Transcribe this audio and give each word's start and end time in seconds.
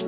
Hi 0.00 0.06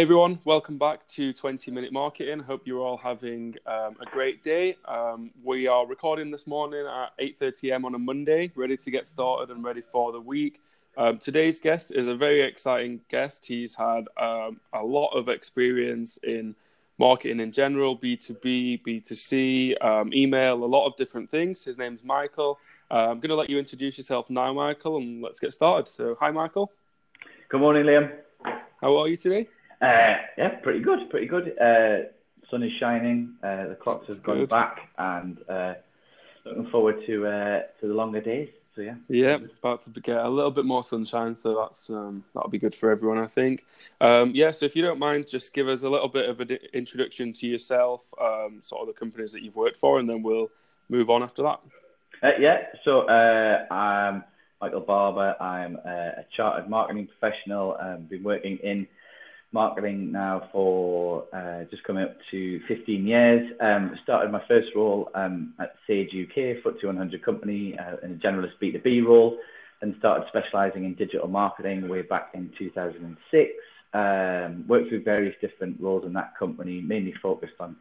everyone, 0.00 0.38
welcome 0.46 0.78
back 0.78 1.06
to 1.08 1.34
20 1.34 1.70
Minute 1.72 1.92
Marketing. 1.92 2.40
Hope 2.40 2.62
you're 2.64 2.80
all 2.80 2.96
having 2.96 3.56
um, 3.66 3.96
a 4.00 4.06
great 4.10 4.42
day. 4.42 4.76
Um, 4.86 5.30
we 5.44 5.66
are 5.66 5.86
recording 5.86 6.30
this 6.30 6.46
morning 6.46 6.86
at 6.86 7.10
8:30 7.18 7.72
a.m. 7.72 7.84
on 7.84 7.94
a 7.94 7.98
Monday, 7.98 8.50
ready 8.54 8.78
to 8.78 8.90
get 8.90 9.04
started 9.04 9.54
and 9.54 9.62
ready 9.62 9.82
for 9.82 10.10
the 10.10 10.22
week. 10.22 10.62
Um, 10.96 11.18
today's 11.18 11.60
guest 11.60 11.92
is 11.94 12.06
a 12.06 12.14
very 12.14 12.40
exciting 12.40 13.02
guest. 13.10 13.44
He's 13.44 13.74
had 13.74 14.08
um, 14.16 14.60
a 14.72 14.82
lot 14.82 15.10
of 15.10 15.28
experience 15.28 16.16
in 16.22 16.56
marketing 17.00 17.40
in 17.40 17.50
general, 17.50 17.98
B2B, 17.98 18.82
B2C, 18.86 19.82
um, 19.82 20.12
email, 20.12 20.62
a 20.62 20.70
lot 20.76 20.86
of 20.86 20.94
different 20.96 21.30
things. 21.30 21.64
His 21.64 21.78
name's 21.78 22.04
Michael. 22.04 22.58
Uh, 22.90 23.08
I'm 23.08 23.20
going 23.20 23.30
to 23.30 23.36
let 23.36 23.48
you 23.48 23.58
introduce 23.58 23.96
yourself 23.96 24.28
now, 24.28 24.52
Michael, 24.52 24.98
and 24.98 25.22
let's 25.22 25.40
get 25.40 25.54
started. 25.54 25.88
So, 25.88 26.14
hi, 26.20 26.30
Michael. 26.30 26.70
Good 27.48 27.60
morning, 27.60 27.84
Liam. 27.84 28.12
How 28.82 28.98
are 28.98 29.08
you 29.08 29.16
today? 29.16 29.48
Uh, 29.80 30.16
yeah, 30.36 30.48
pretty 30.62 30.80
good, 30.80 31.08
pretty 31.08 31.26
good. 31.26 31.58
Uh, 31.58 32.10
sun 32.50 32.62
is 32.62 32.72
shining. 32.78 33.34
Uh, 33.42 33.68
the 33.68 33.76
clocks 33.76 34.08
have 34.08 34.22
gone 34.22 34.44
back, 34.44 34.90
and 34.98 35.38
uh, 35.48 35.74
looking 36.44 36.70
forward 36.70 36.96
to 37.06 37.26
uh, 37.26 37.60
to 37.80 37.88
the 37.88 37.94
longer 37.94 38.20
days. 38.20 38.50
So 38.80 38.84
yeah. 38.84 38.94
Yeah, 39.10 39.38
about 39.58 39.84
to 39.84 40.00
get 40.00 40.16
a 40.16 40.28
little 40.28 40.50
bit 40.50 40.64
more 40.64 40.82
sunshine, 40.82 41.36
so 41.36 41.54
that's 41.54 41.90
um, 41.90 42.24
that'll 42.32 42.48
be 42.48 42.58
good 42.58 42.74
for 42.74 42.90
everyone, 42.90 43.18
I 43.18 43.26
think. 43.26 43.66
Um, 44.00 44.32
yeah, 44.34 44.52
so 44.52 44.64
if 44.64 44.74
you 44.74 44.80
don't 44.80 44.98
mind, 44.98 45.28
just 45.28 45.52
give 45.52 45.68
us 45.68 45.82
a 45.82 45.90
little 45.90 46.08
bit 46.08 46.30
of 46.30 46.40
an 46.40 46.58
introduction 46.72 47.30
to 47.34 47.46
yourself, 47.46 48.06
um, 48.18 48.60
sort 48.62 48.80
of 48.80 48.86
the 48.86 48.98
companies 48.98 49.32
that 49.32 49.42
you've 49.42 49.56
worked 49.56 49.76
for, 49.76 49.98
and 49.98 50.08
then 50.08 50.22
we'll 50.22 50.50
move 50.88 51.10
on 51.10 51.22
after 51.22 51.42
that. 51.42 51.60
Uh, 52.22 52.30
yeah, 52.40 52.62
so 52.82 53.02
uh, 53.02 53.66
I'm 53.70 54.24
Michael 54.62 54.80
Barber. 54.80 55.36
I'm 55.42 55.76
a 55.76 56.24
chartered 56.34 56.70
marketing 56.70 57.06
professional. 57.06 57.74
I've 57.74 58.08
been 58.08 58.22
working 58.22 58.56
in 58.62 58.86
marketing 59.52 60.12
now 60.12 60.48
for 60.52 61.24
uh, 61.34 61.64
just 61.70 61.82
coming 61.84 62.04
up 62.04 62.16
to 62.30 62.60
15 62.68 63.06
years. 63.06 63.52
Um, 63.60 63.96
started 64.02 64.30
my 64.30 64.42
first 64.46 64.68
role 64.76 65.10
um, 65.14 65.54
at 65.58 65.74
Sage 65.86 66.10
UK, 66.10 66.62
FTSE 66.62 66.84
100 66.84 67.24
company, 67.24 67.76
uh, 67.78 67.96
in 68.04 68.12
a 68.12 68.14
generalist 68.14 68.52
B2B 68.62 69.04
role, 69.04 69.38
and 69.82 69.94
started 69.98 70.26
specialising 70.28 70.84
in 70.84 70.94
digital 70.94 71.28
marketing 71.28 71.88
way 71.88 72.02
back 72.02 72.30
in 72.34 72.50
2006. 72.58 73.50
Um, 73.92 74.64
worked 74.68 74.92
with 74.92 75.04
various 75.04 75.34
different 75.40 75.80
roles 75.80 76.04
in 76.04 76.12
that 76.12 76.36
company, 76.38 76.80
mainly 76.80 77.14
focused 77.20 77.54
on 77.58 77.76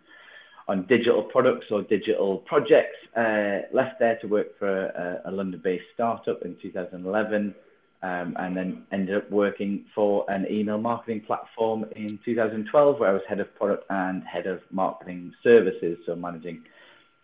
on 0.68 0.86
digital 0.86 1.24
products 1.24 1.66
or 1.72 1.82
digital 1.82 2.38
projects. 2.40 2.96
Uh, 3.18 3.62
left 3.74 4.00
there 4.00 4.20
to 4.22 4.28
work 4.28 4.58
for 4.60 4.86
a, 4.86 5.22
a 5.26 5.32
London-based 5.32 5.84
startup 5.96 6.44
in 6.44 6.56
2011 6.62 7.56
um, 8.02 8.36
and 8.40 8.56
then 8.56 8.84
ended 8.92 9.16
up 9.16 9.30
working 9.30 9.86
for 9.94 10.26
an 10.30 10.46
email 10.50 10.78
marketing 10.78 11.22
platform 11.22 11.86
in 11.96 12.20
2012 12.24 13.00
where 13.00 13.10
I 13.10 13.14
was 13.14 13.22
head 13.28 13.40
of 13.40 13.54
product 13.56 13.86
and 13.90 14.24
head 14.24 14.48
of 14.48 14.62
marketing 14.72 15.34
services, 15.44 15.98
so 16.06 16.16
managing 16.16 16.64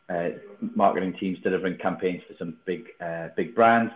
uh, 0.10 0.30
marketing 0.76 1.16
teams 1.20 1.40
delivering 1.44 1.78
campaigns 1.78 2.22
for 2.28 2.36
some 2.38 2.58
big 2.66 2.88
uh, 3.02 3.30
big 3.38 3.56
brands. 3.56 3.92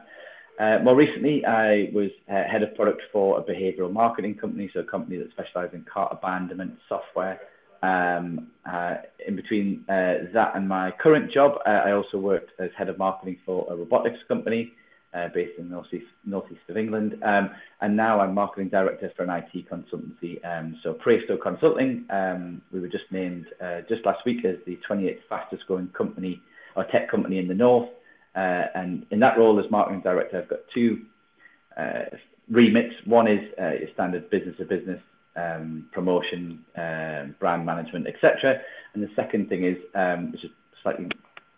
Uh, 0.59 0.79
more 0.83 0.95
recently, 0.95 1.45
I 1.45 1.89
was 1.93 2.09
uh, 2.29 2.43
head 2.49 2.63
of 2.63 2.75
product 2.75 3.01
for 3.11 3.39
a 3.39 3.43
behavioral 3.43 3.91
marketing 3.91 4.35
company, 4.35 4.69
so 4.73 4.79
a 4.79 4.83
company 4.83 5.17
that 5.17 5.31
specializes 5.31 5.73
in 5.73 5.85
cart 5.91 6.11
abandonment 6.11 6.77
software. 6.87 7.39
Um, 7.81 8.47
uh, 8.65 8.95
in 9.25 9.37
between 9.37 9.85
uh, 9.87 10.27
that 10.33 10.51
and 10.55 10.67
my 10.67 10.91
current 10.91 11.31
job, 11.31 11.59
I 11.65 11.91
also 11.91 12.17
worked 12.17 12.51
as 12.59 12.71
head 12.77 12.89
of 12.89 12.97
marketing 12.97 13.37
for 13.45 13.67
a 13.71 13.75
robotics 13.75 14.19
company 14.27 14.73
uh, 15.13 15.27
based 15.33 15.57
in 15.57 15.69
the 15.69 15.71
northeast, 15.71 16.05
northeast 16.25 16.61
of 16.69 16.77
England. 16.77 17.21
Um, 17.23 17.51
and 17.81 17.95
now 17.95 18.19
I'm 18.19 18.33
marketing 18.33 18.69
director 18.69 19.11
for 19.15 19.23
an 19.23 19.29
IT 19.29 19.69
consultancy. 19.69 20.43
Um, 20.45 20.77
so 20.83 20.93
Presto 20.93 21.37
Consulting, 21.37 22.05
um, 22.09 22.61
we 22.71 22.79
were 22.79 22.87
just 22.87 23.05
named 23.11 23.47
uh, 23.63 23.81
just 23.87 24.05
last 24.05 24.25
week 24.25 24.45
as 24.45 24.55
the 24.65 24.77
28th 24.89 25.19
fastest 25.27 25.65
growing 25.67 25.87
company 25.89 26.41
or 26.75 26.85
tech 26.85 27.09
company 27.09 27.39
in 27.39 27.47
the 27.47 27.53
north. 27.53 27.89
Uh, 28.35 28.65
and 28.75 29.05
in 29.11 29.19
that 29.19 29.37
role 29.37 29.59
as 29.59 29.69
marketing 29.71 30.01
director, 30.01 30.41
I've 30.41 30.49
got 30.49 30.59
two 30.73 31.05
uh, 31.75 32.15
remits. 32.49 32.95
One 33.05 33.27
is 33.27 33.41
uh, 33.59 33.71
your 33.71 33.89
standard 33.93 34.29
business 34.29 34.57
to 34.57 34.65
business 34.65 35.01
um, 35.35 35.87
promotion, 35.91 36.63
um, 36.75 37.35
brand 37.39 37.65
management, 37.65 38.07
etc. 38.07 38.61
And 38.93 39.03
the 39.03 39.09
second 39.15 39.49
thing 39.49 39.65
is, 39.65 39.77
um, 39.95 40.31
which 40.31 40.43
is 40.43 40.51
slightly 40.83 41.07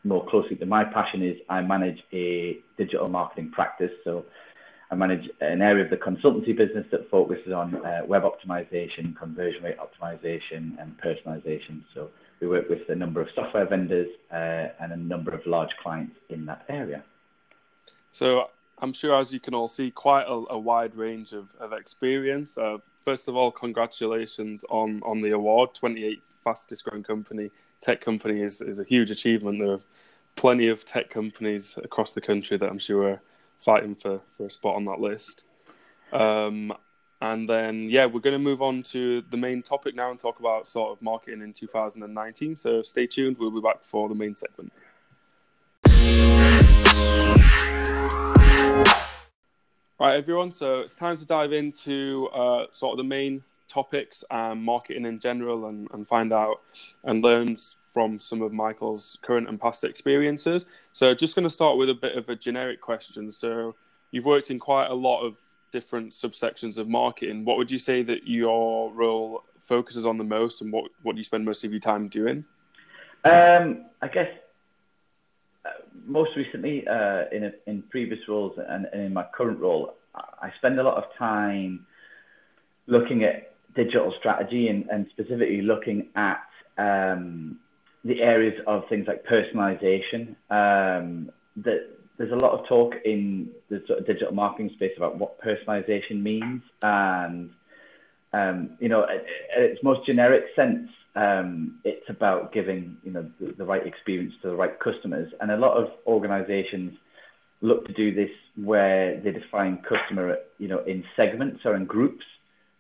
more 0.03 0.25
closely 0.28 0.56
to 0.57 0.66
my 0.66 0.84
passion 0.84 1.22
is 1.23 1.38
I 1.50 1.62
manage 1.62 2.00
a 2.12 2.59
digital 2.78 3.07
marketing 3.07 3.51
practice. 3.51 3.91
So 4.03 4.25
I 4.89 4.95
manage 4.95 5.29
an 5.39 5.62
area 5.62 5.85
of 5.85 5.89
the 5.89 5.97
consultancy 5.97 6.56
business 6.56 6.85
that 6.91 7.09
focuses 7.09 7.53
on 7.53 7.75
uh, 7.85 8.01
web 8.06 8.23
optimization, 8.23 9.16
conversion 9.16 9.63
rate 9.63 9.78
optimization, 9.78 10.78
and 10.79 11.00
personalization. 11.00 11.84
So 11.94 12.09
we 12.39 12.47
work 12.47 12.67
with 12.69 12.89
a 12.89 12.95
number 12.95 13.22
of 13.22 13.29
software 13.35 13.66
vendors 13.66 14.09
uh, 14.31 14.67
and 14.79 14.91
a 14.91 14.97
number 14.97 15.31
of 15.31 15.45
large 15.45 15.69
clients 15.81 16.16
in 16.29 16.45
that 16.47 16.66
area. 16.68 17.03
So 18.12 18.50
I'm 18.79 18.91
sure, 18.91 19.18
as 19.18 19.31
you 19.31 19.39
can 19.39 19.53
all 19.53 19.68
see, 19.68 19.91
quite 19.91 20.23
a, 20.23 20.44
a 20.50 20.59
wide 20.59 20.95
range 20.95 21.31
of, 21.31 21.50
of 21.59 21.72
experience. 21.72 22.57
Uh, 22.57 22.79
first 22.97 23.28
of 23.28 23.35
all, 23.35 23.51
congratulations 23.51 24.66
on, 24.69 25.01
on 25.06 25.22
the 25.22 25.29
award. 25.29 25.69
28th 25.81 26.19
fastest 26.44 26.83
growing 26.83 27.03
company 27.03 27.51
tech 27.81 28.00
company 28.02 28.42
is, 28.42 28.62
is 28.62 28.80
a 28.80 28.84
huge 28.84 29.12
achievement. 29.12 29.59
There 29.59 29.74
are 29.74 29.80
plenty 30.36 30.68
of 30.68 30.86
tech 30.86 31.09
companies 31.09 31.78
across 31.84 32.14
the 32.14 32.22
country 32.22 32.58
that 32.58 32.69
I'm 32.69 32.80
sure 32.80 33.09
are 33.09 33.22
fighting 33.59 33.96
for, 33.96 34.22
for 34.38 34.46
a 34.46 34.50
spot 34.50 34.75
on 34.75 34.86
that 34.86 35.00
list. 35.00 35.44
Um, 36.14 36.74
and 37.22 37.47
then, 37.47 37.90
yeah, 37.90 38.06
we're 38.06 38.19
going 38.19 38.34
to 38.34 38.40
move 38.40 38.62
on 38.62 38.81
to 38.84 39.22
the 39.30 39.38
main 39.38 39.62
topic 39.62 39.94
now 39.94 40.09
and 40.09 40.18
talk 40.18 40.40
about 40.40 40.68
sort 40.68 40.92
of 40.92 41.02
marketing 41.02 41.42
in 41.42 41.53
2019. 41.53 42.56
So 42.56 42.81
stay 42.81 43.06
tuned. 43.06 43.38
We'll 43.38 43.52
be 43.52 43.62
back 43.62 43.84
for 43.84 44.09
the 44.09 44.16
main 44.16 44.36
segment. 44.36 44.74
Right, 50.00 50.16
everyone. 50.16 50.52
So 50.52 50.80
it's 50.80 50.96
time 50.96 51.16
to 51.18 51.25
dive 51.25 51.53
into 51.53 52.28
uh, 52.34 52.66
sort 52.72 52.94
of 52.94 52.98
the 52.98 53.03
main 53.03 53.44
topics 53.71 54.23
and 54.29 54.61
marketing 54.61 55.05
in 55.05 55.19
general 55.19 55.67
and, 55.67 55.87
and 55.93 56.07
find 56.07 56.33
out 56.33 56.61
and 57.03 57.23
learn 57.23 57.57
from 57.93 58.19
some 58.19 58.41
of 58.41 58.51
Michael's 58.51 59.17
current 59.21 59.47
and 59.47 59.59
past 59.59 59.83
experiences. 59.83 60.65
So, 60.93 61.13
just 61.13 61.35
going 61.35 61.43
to 61.43 61.49
start 61.49 61.77
with 61.77 61.89
a 61.89 61.93
bit 61.93 62.17
of 62.17 62.29
a 62.29 62.35
generic 62.35 62.81
question. 62.81 63.31
So, 63.31 63.75
you've 64.11 64.25
worked 64.25 64.51
in 64.51 64.59
quite 64.59 64.87
a 64.87 64.93
lot 64.93 65.21
of 65.21 65.37
different 65.71 66.11
subsections 66.11 66.77
of 66.77 66.87
marketing. 66.87 67.45
What 67.45 67.57
would 67.57 67.71
you 67.71 67.79
say 67.79 68.03
that 68.03 68.27
your 68.27 68.91
role 68.93 69.43
focuses 69.61 70.05
on 70.05 70.17
the 70.17 70.23
most, 70.23 70.61
and 70.61 70.71
what, 70.71 70.91
what 71.01 71.13
do 71.13 71.19
you 71.19 71.23
spend 71.23 71.45
most 71.45 71.63
of 71.63 71.71
your 71.71 71.79
time 71.79 72.07
doing? 72.09 72.43
Um, 73.23 73.85
I 74.01 74.07
guess 74.07 74.29
uh, 75.65 75.69
most 76.05 76.31
recently, 76.35 76.88
uh, 76.88 77.25
in 77.31 77.45
a, 77.45 77.51
in 77.67 77.83
previous 77.83 78.19
roles 78.27 78.57
and, 78.57 78.88
and 78.91 79.01
in 79.01 79.13
my 79.13 79.25
current 79.33 79.59
role, 79.59 79.95
I 80.13 80.51
spend 80.57 80.79
a 80.79 80.83
lot 80.83 80.97
of 80.97 81.05
time 81.17 81.85
looking 82.88 83.23
at 83.23 83.50
digital 83.75 84.13
strategy 84.19 84.67
and, 84.67 84.87
and 84.89 85.07
specifically 85.11 85.61
looking 85.61 86.07
at 86.15 86.41
um, 86.77 87.59
the 88.03 88.21
areas 88.21 88.59
of 88.67 88.83
things 88.89 89.07
like 89.07 89.25
personalization. 89.25 90.35
Um, 90.49 91.31
that 91.57 91.89
there's 92.17 92.31
a 92.31 92.35
lot 92.35 92.57
of 92.57 92.67
talk 92.67 92.93
in 93.05 93.49
the 93.69 93.83
sort 93.87 93.99
of 93.99 94.05
digital 94.05 94.33
marketing 94.33 94.71
space 94.75 94.93
about 94.97 95.17
what 95.17 95.41
personalization 95.41 96.21
means, 96.21 96.61
and 96.81 97.51
um, 98.33 98.71
you 98.79 98.89
know, 98.89 99.05
its 99.57 99.83
most 99.83 100.05
generic 100.05 100.45
sense, 100.55 100.89
um, 101.15 101.79
it's 101.83 102.09
about 102.09 102.53
giving 102.53 102.97
you 103.03 103.11
know 103.11 103.29
the, 103.39 103.53
the, 103.57 103.65
right 103.65 103.85
experience 103.85 104.33
to 104.41 104.49
the 104.49 104.55
right 104.55 104.79
customers, 104.79 105.31
and 105.41 105.51
a 105.51 105.57
lot 105.57 105.75
of 105.75 105.89
organizations 106.07 106.94
look 107.62 107.85
to 107.85 107.94
do 107.94 108.13
this 108.13 108.29
where 108.56 109.19
they 109.19 109.31
define 109.31 109.83
customer 109.88 110.38
you 110.57 110.67
know 110.67 110.79
in 110.85 111.03
segments 111.15 111.62
or 111.65 111.75
in 111.75 111.85
groups 111.85 112.24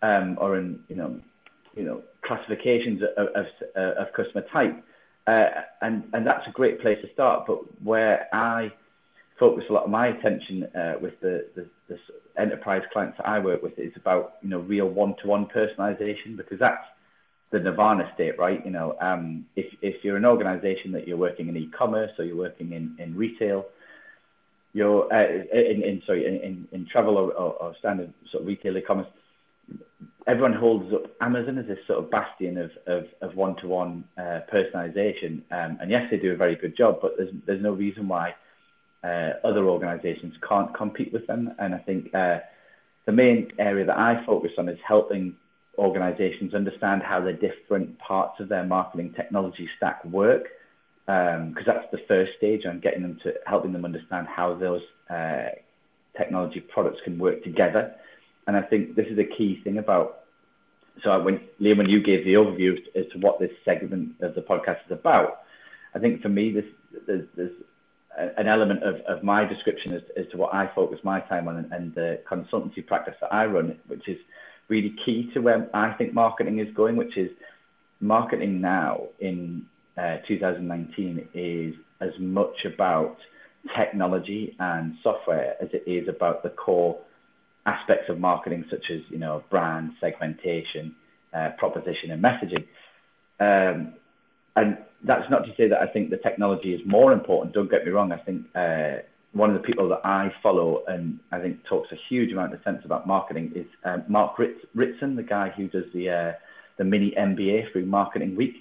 um, 0.01 0.37
or 0.39 0.57
in 0.57 0.79
you 0.87 0.95
know 0.95 1.19
you 1.75 1.83
know 1.83 2.01
classifications 2.25 3.01
of, 3.17 3.27
of, 3.35 3.45
of 3.75 4.13
customer 4.13 4.45
type, 4.51 4.83
uh, 5.27 5.45
and 5.81 6.03
and 6.13 6.25
that's 6.25 6.47
a 6.47 6.51
great 6.51 6.81
place 6.81 6.97
to 7.01 7.11
start. 7.13 7.45
But 7.47 7.59
where 7.83 8.27
I 8.33 8.71
focus 9.39 9.63
a 9.69 9.73
lot 9.73 9.85
of 9.85 9.89
my 9.89 10.07
attention 10.07 10.63
uh, 10.75 10.93
with 11.01 11.19
the, 11.19 11.47
the, 11.55 11.67
the 11.89 11.97
enterprise 12.37 12.83
clients 12.93 13.17
that 13.17 13.27
I 13.27 13.39
work 13.39 13.63
with 13.63 13.77
is 13.79 13.91
about 13.95 14.35
you 14.41 14.49
know 14.49 14.59
real 14.59 14.87
one-to-one 14.87 15.47
personalization 15.47 16.37
because 16.37 16.59
that's 16.59 16.83
the 17.51 17.59
nirvana 17.59 18.09
state, 18.13 18.37
right? 18.39 18.63
You 18.65 18.71
know, 18.71 18.95
um, 19.01 19.45
if 19.55 19.65
if 19.81 20.03
you're 20.03 20.17
an 20.17 20.25
organization 20.25 20.91
that 20.93 21.07
you're 21.07 21.17
working 21.17 21.49
in 21.49 21.57
e-commerce 21.57 22.11
or 22.17 22.25
you're 22.25 22.37
working 22.37 22.71
in 22.71 22.95
in 22.99 23.15
retail, 23.15 23.65
you're 24.73 25.11
uh, 25.13 25.27
in, 25.53 25.83
in 25.83 26.01
sorry 26.05 26.25
in, 26.25 26.35
in, 26.35 26.67
in 26.71 26.87
travel 26.87 27.17
or, 27.17 27.31
or, 27.33 27.53
or 27.53 27.75
standard 27.79 28.13
sort 28.31 28.43
of 28.43 28.47
retail 28.47 28.77
e-commerce 28.77 29.07
everyone 30.31 30.53
holds 30.53 30.93
up 30.93 31.03
Amazon 31.19 31.57
as 31.57 31.67
this 31.67 31.77
sort 31.85 31.99
of 31.99 32.09
bastion 32.09 32.57
of, 32.57 32.71
of, 32.87 33.03
of 33.21 33.35
one-to-one 33.35 34.05
uh, 34.17 34.39
personalization. 34.53 35.41
Um, 35.51 35.77
and 35.81 35.91
yes, 35.91 36.03
they 36.09 36.15
do 36.15 36.31
a 36.31 36.37
very 36.37 36.55
good 36.55 36.77
job, 36.77 36.99
but 37.01 37.11
there's, 37.17 37.33
there's 37.45 37.61
no 37.61 37.73
reason 37.73 38.07
why 38.07 38.33
uh, 39.03 39.31
other 39.43 39.65
organizations 39.67 40.33
can't 40.47 40.73
compete 40.73 41.11
with 41.11 41.27
them. 41.27 41.53
And 41.59 41.75
I 41.75 41.79
think 41.79 42.15
uh, 42.15 42.37
the 43.05 43.11
main 43.11 43.51
area 43.59 43.85
that 43.85 43.97
I 43.97 44.25
focus 44.25 44.51
on 44.57 44.69
is 44.69 44.79
helping 44.87 45.35
organizations 45.77 46.53
understand 46.53 47.01
how 47.03 47.19
the 47.19 47.33
different 47.33 47.99
parts 47.99 48.39
of 48.39 48.47
their 48.47 48.63
marketing 48.63 49.13
technology 49.17 49.67
stack 49.75 50.03
work. 50.05 50.45
Because 51.07 51.35
um, 51.37 51.63
that's 51.65 51.91
the 51.91 51.97
first 52.07 52.31
stage 52.37 52.61
on 52.65 52.79
getting 52.79 53.01
them 53.01 53.19
to 53.23 53.33
helping 53.45 53.73
them 53.73 53.83
understand 53.83 54.27
how 54.27 54.55
those 54.55 54.81
uh, 55.09 55.49
technology 56.15 56.61
products 56.61 56.99
can 57.03 57.19
work 57.19 57.43
together. 57.43 57.93
And 58.47 58.55
I 58.55 58.61
think 58.61 58.95
this 58.95 59.07
is 59.07 59.19
a 59.19 59.25
key 59.37 59.59
thing 59.61 59.77
about. 59.77 60.19
So 61.03 61.21
when 61.21 61.41
Liam, 61.59 61.77
when 61.77 61.89
you 61.89 62.01
gave 62.01 62.25
the 62.25 62.33
overview 62.33 62.77
as 62.95 63.05
to 63.13 63.19
what 63.19 63.39
this 63.39 63.51
segment 63.65 64.15
of 64.21 64.35
the 64.35 64.41
podcast 64.41 64.85
is 64.85 64.91
about, 64.91 65.41
I 65.95 65.99
think 65.99 66.21
for 66.21 66.29
me, 66.29 66.51
this 66.51 66.65
there's, 67.07 67.27
there's 67.35 67.51
an 68.37 68.47
element 68.47 68.83
of, 68.83 68.95
of 69.01 69.23
my 69.23 69.45
description 69.45 69.93
as, 69.93 70.01
as 70.17 70.25
to 70.31 70.37
what 70.37 70.53
I 70.53 70.69
focus 70.75 70.99
my 71.03 71.21
time 71.21 71.47
on 71.47 71.57
and, 71.57 71.71
and 71.71 71.95
the 71.95 72.21
consultancy 72.29 72.85
practice 72.85 73.15
that 73.21 73.33
I 73.33 73.45
run, 73.45 73.77
which 73.87 74.07
is 74.07 74.17
really 74.67 74.95
key 75.05 75.29
to 75.33 75.39
where 75.39 75.69
I 75.73 75.93
think 75.93 76.13
marketing 76.13 76.59
is 76.59 76.73
going, 76.75 76.97
which 76.97 77.17
is 77.17 77.29
marketing 77.99 78.61
now 78.61 79.07
in 79.19 79.65
uh, 79.97 80.17
2019 80.27 81.29
is 81.33 81.75
as 81.99 82.11
much 82.19 82.65
about 82.65 83.17
technology 83.77 84.55
and 84.59 84.95
software 85.03 85.55
as 85.61 85.69
it 85.73 85.83
is 85.85 86.07
about 86.07 86.43
the 86.43 86.49
core 86.49 86.99
aspects 87.65 88.09
of 88.09 88.19
marketing, 88.19 88.65
such 88.69 88.85
as 88.91 89.01
you 89.09 89.17
know 89.17 89.43
brand 89.49 89.91
segmentation, 89.99 90.95
uh, 91.33 91.49
proposition, 91.57 92.11
and 92.11 92.23
messaging. 92.23 92.65
Um, 93.39 93.93
and 94.55 94.77
that's 95.03 95.29
not 95.29 95.45
to 95.45 95.51
say 95.55 95.67
that 95.69 95.81
I 95.81 95.87
think 95.87 96.09
the 96.09 96.17
technology 96.17 96.73
is 96.73 96.81
more 96.85 97.11
important. 97.11 97.53
Don't 97.53 97.71
get 97.71 97.85
me 97.85 97.91
wrong. 97.91 98.11
I 98.11 98.17
think 98.17 98.45
uh, 98.55 99.03
one 99.33 99.49
of 99.49 99.61
the 99.61 99.65
people 99.65 99.87
that 99.89 100.01
I 100.03 100.31
follow 100.43 100.83
and 100.87 101.19
I 101.31 101.39
think 101.39 101.63
talks 101.65 101.89
a 101.91 101.97
huge 102.09 102.31
amount 102.31 102.53
of 102.53 102.61
sense 102.63 102.81
about 102.83 103.07
marketing 103.07 103.53
is 103.55 103.65
um, 103.85 104.03
Mark 104.07 104.37
Ritz, 104.37 104.59
Ritson, 104.75 105.15
the 105.15 105.23
guy 105.23 105.49
who 105.55 105.67
does 105.67 105.85
the 105.93 106.09
uh, 106.09 106.31
the 106.77 106.83
mini 106.83 107.13
MBA 107.17 107.71
through 107.71 107.85
Marketing 107.85 108.35
Week, 108.35 108.55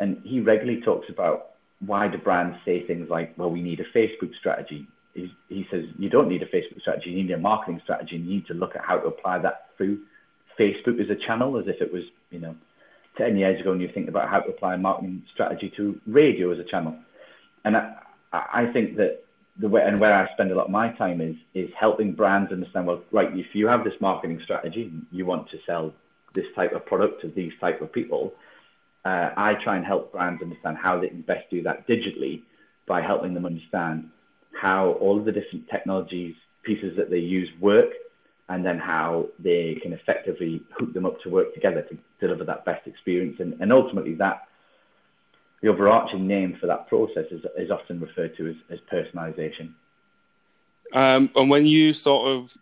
and 0.00 0.20
he 0.24 0.40
regularly 0.40 0.80
talks 0.80 1.06
about 1.08 1.50
why 1.84 2.08
do 2.08 2.18
brands 2.18 2.56
say 2.64 2.86
things 2.86 3.08
like, 3.10 3.36
"Well, 3.36 3.50
we 3.50 3.62
need 3.62 3.80
a 3.80 3.98
Facebook 3.98 4.34
strategy." 4.38 4.86
He, 5.14 5.66
says 5.70 5.84
you 5.98 6.10
don't 6.10 6.28
need 6.28 6.42
a 6.42 6.46
Facebook 6.46 6.80
strategy; 6.80 7.10
you 7.10 7.22
need 7.22 7.30
a 7.30 7.38
marketing 7.38 7.80
strategy. 7.84 8.16
You 8.16 8.24
need 8.24 8.46
to 8.46 8.54
look 8.54 8.74
at 8.74 8.84
how 8.84 8.98
to 8.98 9.06
apply 9.06 9.38
that 9.40 9.68
through 9.76 10.00
Facebook 10.58 11.00
as 11.00 11.08
a 11.10 11.26
channel, 11.26 11.58
as 11.58 11.66
if 11.68 11.80
it 11.80 11.92
was, 11.92 12.02
you 12.30 12.40
know, 12.40 12.54
10 13.16 13.36
years 13.36 13.60
ago, 13.60 13.72
and 13.72 13.80
you 13.80 13.88
think 13.92 14.08
about 14.08 14.28
how 14.28 14.40
to 14.40 14.48
apply 14.48 14.74
a 14.74 14.78
marketing 14.78 15.22
strategy 15.32 15.72
to 15.76 16.00
radio 16.06 16.50
as 16.52 16.58
a 16.58 16.64
channel. 16.64 16.96
And 17.64 17.76
I, 17.76 17.94
I 18.32 18.66
think 18.72 18.96
that 18.96 19.24
the 19.58 19.68
way 19.68 19.82
and 19.86 20.00
where 20.00 20.12
I 20.12 20.32
spend 20.32 20.50
a 20.50 20.54
lot 20.54 20.66
of 20.66 20.70
my 20.70 20.92
time 20.92 21.20
is 21.20 21.36
is 21.54 21.70
helping 21.78 22.12
brands 22.12 22.50
understand 22.52 22.86
well 22.86 23.02
right 23.12 23.28
if 23.34 23.54
you 23.54 23.68
have 23.68 23.84
this 23.84 23.94
marketing 24.00 24.40
strategy 24.42 24.92
you 25.12 25.26
want 25.26 25.48
to 25.50 25.58
sell 25.64 25.92
this 26.32 26.46
type 26.56 26.72
of 26.72 26.84
product 26.84 27.20
to 27.22 27.28
these 27.28 27.52
type 27.60 27.80
of 27.80 27.92
people 27.92 28.32
uh, 29.04 29.30
I 29.36 29.54
try 29.62 29.76
and 29.76 29.84
help 29.84 30.12
brands 30.12 30.42
understand 30.42 30.78
how 30.78 30.98
they 30.98 31.08
can 31.08 31.20
best 31.20 31.48
do 31.50 31.62
that 31.62 31.86
digitally 31.86 32.42
by 32.86 33.00
helping 33.00 33.34
them 33.34 33.46
understand 33.46 34.10
how 34.60 34.92
all 35.00 35.18
of 35.18 35.24
the 35.24 35.32
different 35.32 35.68
technologies 35.68 36.34
pieces 36.62 36.96
that 36.96 37.10
they 37.10 37.18
use 37.18 37.48
work 37.60 37.90
and 38.48 38.64
then 38.64 38.78
how 38.78 39.26
they 39.38 39.78
can 39.82 39.92
effectively 39.92 40.62
hook 40.78 40.92
them 40.92 41.06
up 41.06 41.20
to 41.22 41.30
work 41.30 41.54
together 41.54 41.82
to 41.82 41.96
deliver 42.20 42.44
that 42.44 42.64
best 42.64 42.86
experience 42.86 43.36
and, 43.40 43.54
and 43.60 43.72
ultimately 43.72 44.14
that 44.14 44.48
the 45.62 45.68
overarching 45.68 46.26
name 46.26 46.56
for 46.60 46.66
that 46.66 46.86
process 46.88 47.24
is, 47.30 47.42
is 47.56 47.70
often 47.70 47.98
referred 47.98 48.36
to 48.36 48.48
as, 48.48 48.56
as 48.70 48.78
personalization. 48.92 49.72
Um, 50.92 51.30
and 51.34 51.48
when 51.48 51.64
you 51.64 51.94
sort 51.94 52.28
of 52.28 52.56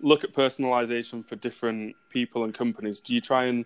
look 0.00 0.22
at 0.22 0.32
personalization 0.32 1.24
for 1.24 1.34
different 1.34 1.96
people 2.08 2.44
and 2.44 2.54
companies, 2.54 3.00
do 3.00 3.14
you 3.14 3.20
try 3.20 3.46
and 3.46 3.64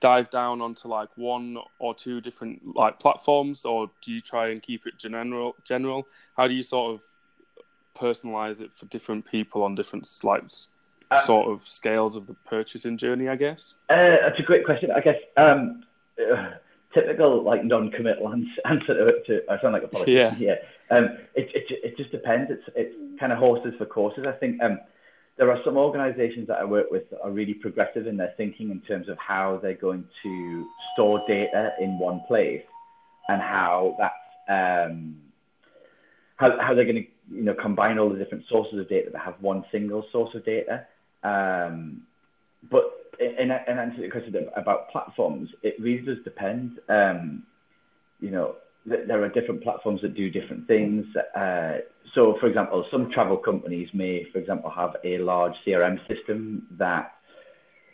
dive 0.00 0.30
down 0.30 0.60
onto 0.60 0.88
like 0.88 1.08
one 1.16 1.58
or 1.78 1.94
two 1.94 2.20
different 2.20 2.74
like 2.74 2.98
platforms, 2.98 3.64
or 3.64 3.90
do 4.00 4.10
you 4.10 4.20
try 4.20 4.48
and 4.48 4.62
keep 4.62 4.86
it 4.86 4.98
general? 4.98 5.54
General? 5.64 6.06
How 6.36 6.48
do 6.48 6.54
you 6.54 6.62
sort 6.62 6.94
of 6.94 7.02
personalize 7.94 8.60
it 8.60 8.72
for 8.72 8.86
different 8.86 9.24
people 9.24 9.62
on 9.62 9.74
different 9.74 10.08
like 10.22 10.44
uh, 11.10 11.20
sort 11.22 11.48
of 11.48 11.66
scales 11.68 12.16
of 12.16 12.26
the 12.26 12.34
purchasing 12.46 12.96
journey? 12.96 13.28
I 13.28 13.36
guess. 13.36 13.74
Uh, 13.88 14.16
that's 14.22 14.38
a 14.38 14.42
great 14.42 14.64
question. 14.64 14.90
I 14.90 15.00
guess. 15.00 15.18
Um, 15.36 15.84
uh, 16.18 16.50
typical 16.94 17.42
like 17.42 17.64
non-committal 17.64 18.28
answer 18.64 18.94
to, 18.94 19.22
to 19.26 19.42
I 19.50 19.60
sound 19.60 19.74
like 19.74 19.84
a 19.84 19.88
politician. 19.88 20.40
Yeah. 20.40 20.56
Yeah. 20.90 20.96
Um, 20.96 21.18
it, 21.34 21.50
it, 21.54 21.64
it 21.68 21.96
just 21.96 22.10
depends. 22.10 22.50
It's 22.50 22.64
it's 22.76 22.94
kind 23.18 23.32
of 23.32 23.38
horses 23.38 23.74
for 23.78 23.86
courses. 23.86 24.24
I 24.26 24.32
think 24.32 24.62
um, 24.62 24.78
there 25.38 25.50
are 25.50 25.58
some 25.64 25.76
organisations 25.76 26.46
that 26.48 26.58
I 26.58 26.64
work 26.64 26.90
with 26.90 27.08
that 27.10 27.20
are 27.22 27.30
really 27.30 27.54
progressive 27.54 28.06
in 28.06 28.16
their 28.16 28.34
thinking 28.36 28.70
in 28.70 28.80
terms 28.80 29.08
of 29.08 29.16
how 29.18 29.58
they're 29.62 29.74
going 29.74 30.04
to 30.22 30.66
store 30.92 31.22
data 31.26 31.72
in 31.80 31.98
one 31.98 32.22
place 32.28 32.62
and 33.28 33.40
how 33.40 33.96
that 33.98 34.12
um, 34.86 35.16
how 36.36 36.58
how 36.60 36.74
they're 36.74 36.84
going 36.84 37.02
to 37.02 37.06
you 37.32 37.42
know 37.42 37.54
combine 37.60 37.98
all 37.98 38.10
the 38.10 38.18
different 38.18 38.44
sources 38.48 38.78
of 38.78 38.88
data 38.88 39.10
that 39.12 39.22
have 39.22 39.34
one 39.40 39.64
single 39.72 40.04
source 40.12 40.34
of 40.34 40.44
data. 40.44 40.86
Um, 41.22 42.02
but 42.70 42.84
in, 43.20 43.50
in 43.50 43.78
answer 43.78 43.96
to 43.96 44.02
the 44.02 44.10
question 44.10 44.34
about 44.56 44.90
platforms, 44.90 45.50
it 45.62 45.74
really 45.80 46.04
does 46.04 46.22
depend. 46.24 46.78
Um, 46.88 47.44
you 48.20 48.30
know, 48.30 48.56
th- 48.88 49.06
there 49.06 49.22
are 49.22 49.28
different 49.28 49.62
platforms 49.62 50.00
that 50.02 50.14
do 50.14 50.30
different 50.30 50.66
things. 50.66 51.04
Uh, 51.36 51.78
so, 52.14 52.36
for 52.40 52.46
example, 52.46 52.84
some 52.90 53.10
travel 53.12 53.36
companies 53.36 53.88
may, 53.94 54.26
for 54.32 54.38
example, 54.38 54.70
have 54.70 54.96
a 55.04 55.18
large 55.18 55.54
CRM 55.66 55.98
system 56.08 56.66
that 56.78 57.12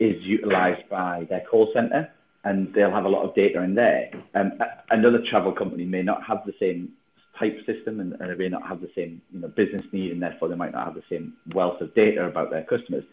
is 0.00 0.16
utilized 0.22 0.88
by 0.88 1.26
their 1.28 1.42
call 1.50 1.70
center 1.74 2.10
and 2.44 2.72
they'll 2.74 2.90
have 2.90 3.04
a 3.04 3.08
lot 3.08 3.28
of 3.28 3.34
data 3.34 3.62
in 3.62 3.74
there. 3.74 4.10
Um, 4.34 4.52
another 4.90 5.18
travel 5.28 5.52
company 5.52 5.84
may 5.84 6.02
not 6.02 6.22
have 6.26 6.38
the 6.46 6.52
same 6.60 6.90
type 7.38 7.58
system 7.66 8.00
and, 8.00 8.14
and 8.20 8.30
they 8.30 8.34
may 8.34 8.48
not 8.48 8.66
have 8.66 8.80
the 8.80 8.90
same 8.94 9.20
you 9.32 9.40
know, 9.40 9.48
business 9.48 9.82
need 9.92 10.12
and 10.12 10.22
therefore 10.22 10.48
they 10.48 10.54
might 10.54 10.72
not 10.72 10.86
have 10.86 10.94
the 10.94 11.02
same 11.08 11.34
wealth 11.54 11.80
of 11.80 11.94
data 11.94 12.24
about 12.24 12.50
their 12.50 12.64
customers 12.64 13.04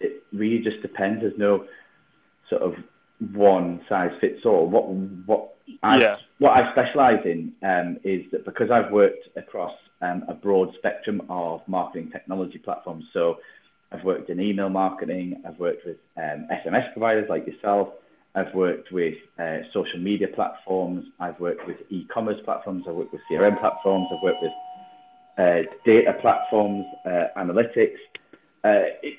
it 0.00 0.22
really 0.32 0.58
just 0.58 0.82
depends. 0.82 1.22
There's 1.22 1.38
no 1.38 1.66
sort 2.50 2.62
of 2.62 2.74
one 3.32 3.80
size 3.88 4.10
fits 4.20 4.44
all. 4.44 4.68
What 4.68 4.88
what 4.88 5.54
I 5.82 5.98
yeah. 5.98 6.16
what 6.38 6.52
I 6.52 6.70
specialize 6.72 7.24
in 7.24 7.54
um, 7.62 7.98
is 8.04 8.24
that 8.32 8.44
because 8.44 8.70
I've 8.70 8.92
worked 8.92 9.28
across 9.36 9.74
um, 10.02 10.24
a 10.28 10.34
broad 10.34 10.74
spectrum 10.76 11.22
of 11.28 11.62
marketing 11.66 12.10
technology 12.10 12.58
platforms. 12.58 13.04
So 13.12 13.38
I've 13.92 14.04
worked 14.04 14.30
in 14.30 14.40
email 14.40 14.68
marketing. 14.68 15.42
I've 15.46 15.58
worked 15.58 15.86
with 15.86 15.96
um, 16.16 16.48
SMS 16.50 16.92
providers 16.92 17.26
like 17.28 17.46
yourself. 17.46 17.88
I've 18.34 18.52
worked 18.54 18.90
with 18.90 19.14
uh, 19.38 19.58
social 19.72 20.00
media 20.00 20.28
platforms. 20.28 21.06
I've 21.20 21.38
worked 21.38 21.66
with 21.66 21.76
e-commerce 21.90 22.40
platforms. 22.44 22.84
I've 22.88 22.94
worked 22.94 23.12
with 23.12 23.20
CRM 23.30 23.60
platforms. 23.60 24.08
I've 24.12 24.22
worked 24.22 24.42
with 24.42 24.52
uh, 25.38 25.70
data 25.84 26.14
platforms, 26.20 26.84
uh, 27.06 27.26
analytics. 27.36 27.98
Uh, 28.64 28.90
it, 29.02 29.18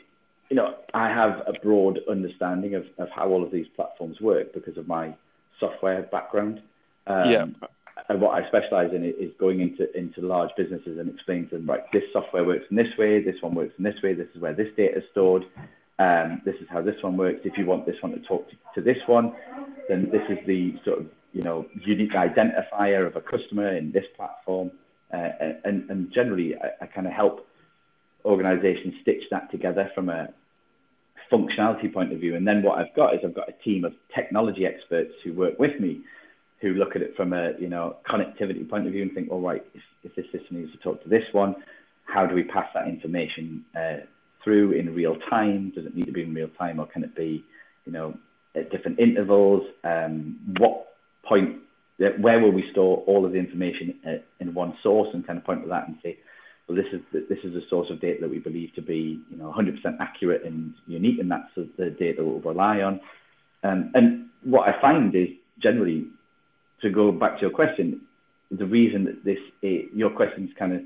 you 0.50 0.56
know, 0.56 0.76
I 0.94 1.10
have 1.10 1.44
a 1.48 1.54
broad 1.54 2.00
understanding 2.10 2.76
of, 2.76 2.86
of 2.98 3.10
how 3.10 3.30
all 3.30 3.44
of 3.44 3.52
these 3.52 3.68
platforms 3.76 4.22
work 4.22 4.54
because 4.54 4.78
of 4.78 4.88
my 4.88 5.16
software 5.60 6.04
background. 6.04 6.62
Um, 7.08 7.32
yeah. 7.32 7.46
And 8.10 8.22
what 8.22 8.32
I 8.42 8.48
specialize 8.50 8.92
in 8.94 9.04
is 9.04 9.32
going 9.40 9.62
into, 9.62 9.98
into 9.98 10.22
large 10.22 10.52
businesses 10.58 11.00
and 11.00 11.10
explaining 11.10 11.50
to 11.50 11.58
them, 11.58 11.66
right, 11.66 11.82
this 11.92 12.04
software 12.12 12.44
works 12.44 12.66
in 12.70 12.76
this 12.76 12.96
way, 12.98 13.24
this 13.24 13.42
one 13.42 13.56
works 13.56 13.74
in 13.78 13.84
this 13.84 13.96
way, 14.04 14.14
this 14.14 14.28
is 14.36 14.42
where 14.42 14.54
this 14.54 14.68
data 14.76 14.98
is 14.98 15.04
stored, 15.12 15.46
um, 16.00 16.42
this 16.46 16.56
is 16.56 16.68
how 16.70 16.82
this 16.82 16.96
one 17.02 17.18
works. 17.18 17.40
If 17.44 17.58
you 17.58 17.66
want 17.66 17.86
this 17.86 17.96
one 18.02 18.12
to 18.12 18.20
talk 18.20 18.50
to, 18.50 18.56
to 18.76 18.82
this 18.82 18.98
one, 19.08 19.34
then 19.88 20.10
this 20.12 20.22
is 20.30 20.38
the 20.46 20.76
sort 20.84 21.00
of, 21.00 21.08
you 21.34 21.42
know, 21.42 21.66
unique 21.86 22.12
identifier 22.12 23.08
of 23.08 23.16
a 23.16 23.22
customer 23.22 23.76
in 23.76 23.92
this 23.92 24.06
platform. 24.16 24.72
Uh, 25.14 25.30
and, 25.64 25.90
and 25.90 26.12
generally, 26.14 26.56
I, 26.56 26.84
I 26.84 26.88
kind 26.88 27.08
of 27.08 27.14
help 27.14 27.48
organizations 28.26 28.96
stitch 29.02 29.24
that 29.32 29.52
together 29.52 29.90
from 29.96 30.10
a 30.10 30.30
functionality 31.32 31.94
point 31.94 32.12
of 32.12 32.20
view. 32.20 32.36
And 32.36 32.48
then 32.48 32.62
what 32.62 32.80
I've 32.80 32.94
got 32.96 33.14
is 33.14 33.22
I've 33.24 33.36
got 33.36 33.50
a 33.50 33.64
team 33.64 33.86
of 33.86 33.94
technology 34.14 34.66
experts 34.66 35.14
who 35.24 35.34
work 35.34 35.58
with 35.60 35.80
me 35.80 36.02
who 36.62 36.74
look 36.74 36.96
at 36.96 37.02
it 37.02 37.16
from 37.16 37.34
a 37.34 37.52
you 37.60 37.70
know 37.70 37.98
connectivity 38.10 38.68
point 38.68 38.88
of 38.88 38.94
view 38.94 39.04
and 39.04 39.14
think, 39.14 39.30
all 39.32 39.42
right, 39.42 39.64
if, 39.74 39.82
if 40.04 40.16
this 40.16 40.26
system 40.32 40.58
needs 40.58 40.72
to 40.72 40.78
talk 40.80 41.02
to 41.04 41.10
this 41.10 41.24
one, 41.32 41.56
how 42.06 42.26
do 42.26 42.34
we 42.34 42.44
pass 42.44 42.68
that 42.74 42.88
information 42.88 43.64
uh, 43.78 43.98
through 44.46 44.72
in 44.72 44.96
real 44.96 45.18
time? 45.30 45.74
Does 45.76 45.86
it 45.86 45.94
need 45.94 46.06
to 46.06 46.14
be 46.14 46.22
in 46.22 46.34
real 46.34 46.48
time 46.58 46.80
or 46.80 46.86
can 46.86 47.04
it 47.04 47.14
be, 47.14 47.44
you 47.86 47.92
know, 47.92 48.18
at 48.56 48.72
different 48.72 49.00
intervals? 49.00 49.64
Um, 49.84 50.40
what 50.60 50.94
point, 51.28 51.58
where 51.98 52.40
will 52.40 52.54
we 52.54 52.64
store 52.72 53.04
all 53.08 53.26
of 53.26 53.34
the 53.34 53.40
information 53.40 53.96
uh, 54.08 54.12
in 54.40 54.54
one 54.54 54.78
source 54.82 55.10
and 55.14 55.28
kind 55.28 55.38
of 55.38 55.44
point 55.44 55.64
to 55.64 55.68
that 55.70 55.90
and 55.90 55.98
say, 56.02 56.18
well, 56.68 56.78
this 56.78 56.88
is 56.94 57.02
the, 57.12 57.26
this 57.30 57.40
is 57.44 57.56
a 57.56 57.68
source 57.70 57.90
of 57.92 58.02
data 58.02 58.20
that 58.22 58.30
we 58.30 58.40
believe 58.40 58.74
to 58.76 58.82
be 58.82 59.20
you 59.30 59.38
know 59.38 59.54
100% 59.56 59.78
accurate 60.00 60.44
and 60.44 60.74
unique, 60.88 61.20
and 61.20 61.30
that's 61.30 61.50
the 61.56 61.96
data 62.00 62.24
we'll 62.24 62.40
rely 62.40 62.82
on. 62.82 63.00
Um, 63.64 63.92
and 63.94 64.30
what 64.44 64.68
I 64.68 64.80
find 64.82 65.14
is 65.16 65.30
generally, 65.62 66.08
to 66.82 66.90
go 66.90 67.12
back 67.12 67.36
to 67.36 67.42
your 67.42 67.52
question, 67.52 68.02
the 68.52 68.66
reason 68.66 69.06
that 69.06 69.24
this 69.24 69.38
it, 69.62 69.94
your 69.94 70.10
question 70.10 70.46
is 70.46 70.50
kind 70.58 70.74
of 70.74 70.82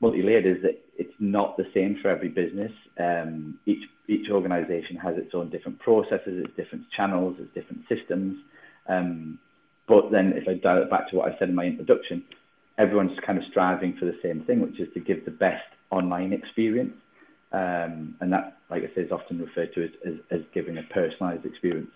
multi-layered 0.00 0.46
is 0.46 0.62
that 0.62 0.80
it's 0.96 1.14
not 1.18 1.56
the 1.56 1.66
same 1.74 1.98
for 2.00 2.08
every 2.08 2.28
business. 2.28 2.72
Um, 2.98 3.58
each 3.66 3.84
each 4.08 4.30
organization 4.30 4.96
has 4.96 5.16
its 5.16 5.34
own 5.34 5.50
different 5.50 5.78
processes, 5.80 6.44
its 6.44 6.56
different 6.56 6.90
channels, 6.90 7.36
its 7.38 7.52
different 7.54 7.82
systems. 7.88 8.38
Um, 8.88 9.38
but 9.86 10.10
then, 10.10 10.32
if 10.34 10.48
I 10.48 10.54
dial 10.54 10.82
it 10.82 10.90
back 10.90 11.10
to 11.10 11.16
what 11.16 11.30
I 11.30 11.38
said 11.38 11.48
in 11.48 11.54
my 11.54 11.64
introduction, 11.64 12.24
everyone's 12.78 13.18
kind 13.24 13.38
of 13.38 13.44
striving 13.50 13.96
for 13.98 14.04
the 14.06 14.18
same 14.22 14.44
thing, 14.44 14.60
which 14.60 14.80
is 14.80 14.88
to 14.94 15.00
give 15.00 15.24
the 15.24 15.30
best 15.30 15.66
online 15.90 16.32
experience. 16.32 16.94
Um, 17.52 18.16
and 18.20 18.32
that, 18.32 18.58
like 18.70 18.82
I 18.82 18.94
say, 18.94 19.02
is 19.02 19.12
often 19.12 19.40
referred 19.40 19.74
to 19.74 19.84
as, 19.84 19.90
as, 20.06 20.14
as 20.30 20.40
giving 20.52 20.76
a 20.76 20.82
personalized 20.82 21.46
experience. 21.46 21.90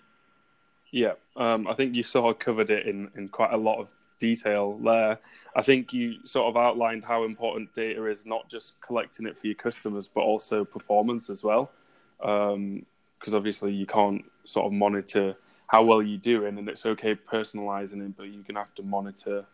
Yeah, 0.91 1.13
um, 1.37 1.67
I 1.67 1.75
think 1.75 1.95
you 1.95 2.03
sort 2.03 2.35
of 2.35 2.39
covered 2.39 2.71
it 2.71 2.87
in, 2.87 3.11
in 3.17 3.29
quite 3.29 3.53
a 3.53 3.57
lot 3.57 3.81
of 3.81 3.89
detail 4.23 4.79
there. 4.79 5.19
I 5.57 5.63
think 5.63 5.93
you 5.93 6.25
sort 6.25 6.47
of 6.49 6.57
outlined 6.57 7.05
how 7.05 7.25
important 7.25 7.75
data 7.75 8.07
is, 8.07 8.25
not 8.25 8.49
just 8.49 8.81
collecting 8.81 9.27
it 9.27 9.37
for 9.37 9.49
your 9.49 9.57
customers, 9.57 10.07
but 10.07 10.21
also 10.21 10.65
performance 10.65 11.29
as 11.29 11.43
well. 11.43 11.73
Because 12.19 12.55
um, 12.55 13.35
obviously 13.35 13.73
you 13.73 13.85
can't 13.85 14.25
sort 14.45 14.67
of 14.67 14.73
monitor 14.73 15.37
how 15.67 15.83
well 15.83 16.03
you're 16.03 16.19
doing, 16.35 16.57
and 16.59 16.69
it's 16.69 16.87
okay 16.87 17.15
personalizing 17.17 18.07
it, 18.07 18.17
but 18.17 18.25
you're 18.25 18.45
gonna 18.47 18.61
have 18.61 18.75
to 18.77 18.85
monitor 18.85 19.45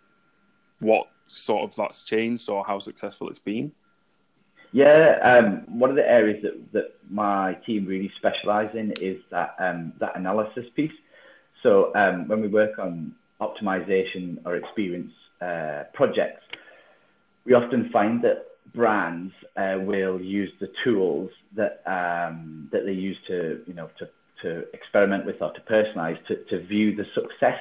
what 0.81 1.07
sort 1.27 1.63
of 1.65 1.75
that's 1.75 2.05
changed 2.05 2.49
or 2.51 2.65
how 2.65 2.79
successful 2.79 3.29
it's 3.31 3.39
been. 3.39 3.73
Yeah, 4.71 5.19
um, 5.23 5.79
one 5.79 5.89
of 5.89 5.97
the 5.97 6.07
areas 6.07 6.43
that, 6.43 6.73
that 6.73 6.89
my 7.09 7.55
team 7.65 7.87
really 7.87 8.13
specialise 8.19 8.75
in 8.75 8.93
is 9.01 9.19
that 9.31 9.55
um, 9.59 9.95
that 9.99 10.15
analysis 10.15 10.67
piece. 10.77 10.99
So 11.63 11.93
um, 11.95 12.29
when 12.29 12.41
we 12.43 12.49
work 12.49 12.79
on 12.79 13.15
optimization 13.41 14.39
or 14.45 14.57
experience 14.57 15.13
uh, 15.41 15.85
projects, 15.95 16.43
we 17.45 17.55
often 17.55 17.91
find 17.93 18.23
that 18.23 18.47
brands 18.75 19.33
uh, 19.57 19.77
will 19.81 20.21
use 20.21 20.51
the 20.61 20.69
tools 20.85 21.31
that 21.57 21.83
um, 21.87 22.69
that 22.73 22.85
they 22.85 22.93
use 22.93 23.17
to 23.27 23.61
you 23.67 23.75
know 23.75 23.89
to 23.99 24.09
to 24.43 24.65
experiment 24.73 25.25
with 25.27 25.37
or 25.41 25.53
to 25.53 25.61
personalize 25.63 26.19
to, 26.27 26.37
to 26.45 26.65
view 26.67 26.95
the 26.95 27.05
success 27.15 27.59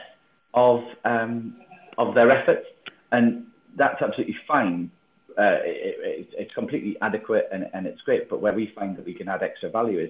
of 0.54 0.82
um, 1.06 1.56
of 1.98 2.14
their 2.16 2.32
efforts, 2.32 2.66
and 3.12 3.46
that's 3.78 4.02
absolutely 4.02 4.36
fine. 4.48 4.92
Uh, 5.38 5.62
it, 5.64 5.96
it, 6.00 6.28
it's 6.34 6.54
completely 6.56 6.98
adequate 7.04 7.48
and, 7.52 7.68
and 7.72 7.86
it's 7.86 8.02
great. 8.02 8.28
But 8.28 8.42
where 8.42 8.54
we 8.54 8.72
find 8.74 8.98
that 8.98 9.06
we 9.06 9.14
can 9.14 9.30
add 9.30 9.44
extra 9.44 9.70
value 9.70 10.00
is 10.00 10.10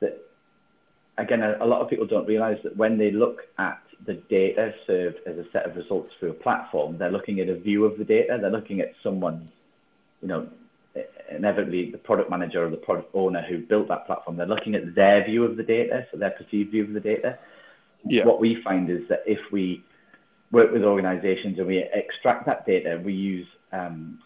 that 0.00 0.20
again, 1.18 1.42
a, 1.42 1.64
a 1.64 1.66
lot 1.66 1.80
of 1.80 1.88
people 1.88 2.06
don't 2.06 2.26
realize 2.26 2.58
that 2.64 2.76
when 2.76 2.98
they 2.98 3.10
look 3.10 3.42
at 3.58 3.80
the 4.04 4.14
data 4.28 4.74
served 4.86 5.18
as 5.26 5.36
a 5.38 5.44
set 5.52 5.64
of 5.64 5.76
results 5.76 6.12
through 6.18 6.30
a 6.30 6.34
platform, 6.34 6.98
they're 6.98 7.10
looking 7.10 7.40
at 7.40 7.48
a 7.48 7.58
view 7.58 7.84
of 7.84 7.98
the 7.98 8.04
data. 8.04 8.38
They're 8.40 8.50
looking 8.50 8.80
at 8.80 8.92
someone, 9.02 9.48
you 10.20 10.28
know, 10.28 10.48
inevitably 11.30 11.90
the 11.90 11.98
product 11.98 12.30
manager 12.30 12.64
or 12.64 12.70
the 12.70 12.76
product 12.76 13.10
owner 13.14 13.42
who 13.42 13.58
built 13.58 13.88
that 13.88 14.06
platform. 14.06 14.36
They're 14.36 14.46
looking 14.46 14.74
at 14.74 14.94
their 14.94 15.24
view 15.24 15.44
of 15.44 15.56
the 15.56 15.62
data, 15.62 16.06
so 16.10 16.18
their 16.18 16.30
perceived 16.30 16.70
view 16.70 16.84
of 16.84 16.92
the 16.92 17.00
data. 17.00 17.38
Yeah. 18.04 18.24
What 18.24 18.40
we 18.40 18.62
find 18.62 18.90
is 18.90 19.08
that 19.08 19.22
if 19.26 19.40
we 19.50 19.82
work 20.52 20.72
with 20.72 20.84
organizations 20.84 21.58
and 21.58 21.66
we 21.66 21.78
extract 21.78 22.46
that 22.46 22.66
data, 22.66 23.00
we 23.04 23.12
use 23.12 23.46
um, 23.72 24.20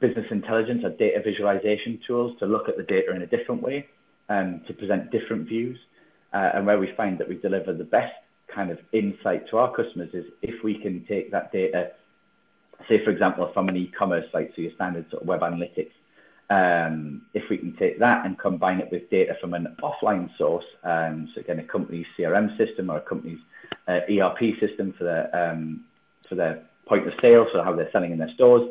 business 0.00 0.26
intelligence 0.30 0.82
or 0.84 0.90
data 0.90 1.20
visualization 1.24 2.00
tools 2.06 2.38
to 2.40 2.46
look 2.46 2.68
at 2.68 2.76
the 2.76 2.82
data 2.82 3.14
in 3.14 3.22
a 3.22 3.26
different 3.26 3.62
way 3.62 3.86
and 4.28 4.56
um, 4.56 4.60
to 4.66 4.74
present 4.74 5.10
different 5.10 5.48
views. 5.48 5.78
Uh, 6.32 6.52
and 6.54 6.66
where 6.66 6.78
we 6.78 6.90
find 6.96 7.18
that 7.18 7.28
we 7.28 7.36
deliver 7.36 7.74
the 7.74 7.84
best 7.84 8.14
kind 8.54 8.70
of 8.70 8.78
insight 8.92 9.48
to 9.50 9.58
our 9.58 9.74
customers 9.74 10.10
is 10.12 10.26
if 10.42 10.62
we 10.62 10.78
can 10.78 11.04
take 11.06 11.30
that 11.30 11.52
data, 11.52 11.92
say 12.88 13.04
for 13.04 13.10
example 13.10 13.50
from 13.52 13.68
an 13.68 13.76
e-commerce 13.76 14.26
site, 14.32 14.52
so 14.54 14.62
your 14.62 14.72
standard 14.74 15.08
sort 15.10 15.22
of 15.22 15.28
web 15.28 15.40
analytics, 15.40 15.90
um, 16.50 17.22
if 17.34 17.44
we 17.48 17.56
can 17.56 17.74
take 17.76 17.98
that 17.98 18.26
and 18.26 18.38
combine 18.38 18.78
it 18.78 18.88
with 18.90 19.08
data 19.10 19.34
from 19.40 19.54
an 19.54 19.74
offline 19.82 20.28
source, 20.36 20.64
um, 20.84 21.28
so 21.34 21.40
again 21.40 21.58
a 21.58 21.64
company's 21.64 22.06
CRM 22.18 22.56
system 22.58 22.90
or 22.90 22.98
a 22.98 23.00
company's 23.00 23.40
uh, 23.88 24.00
ERP 24.10 24.58
system 24.60 24.92
for 24.98 25.04
their 25.04 25.34
um, 25.34 25.84
for 26.28 26.34
their 26.34 26.62
point 26.86 27.06
of 27.06 27.14
sale, 27.20 27.46
so 27.52 27.62
how 27.62 27.74
they're 27.74 27.90
selling 27.92 28.12
in 28.12 28.18
their 28.18 28.32
stores, 28.34 28.68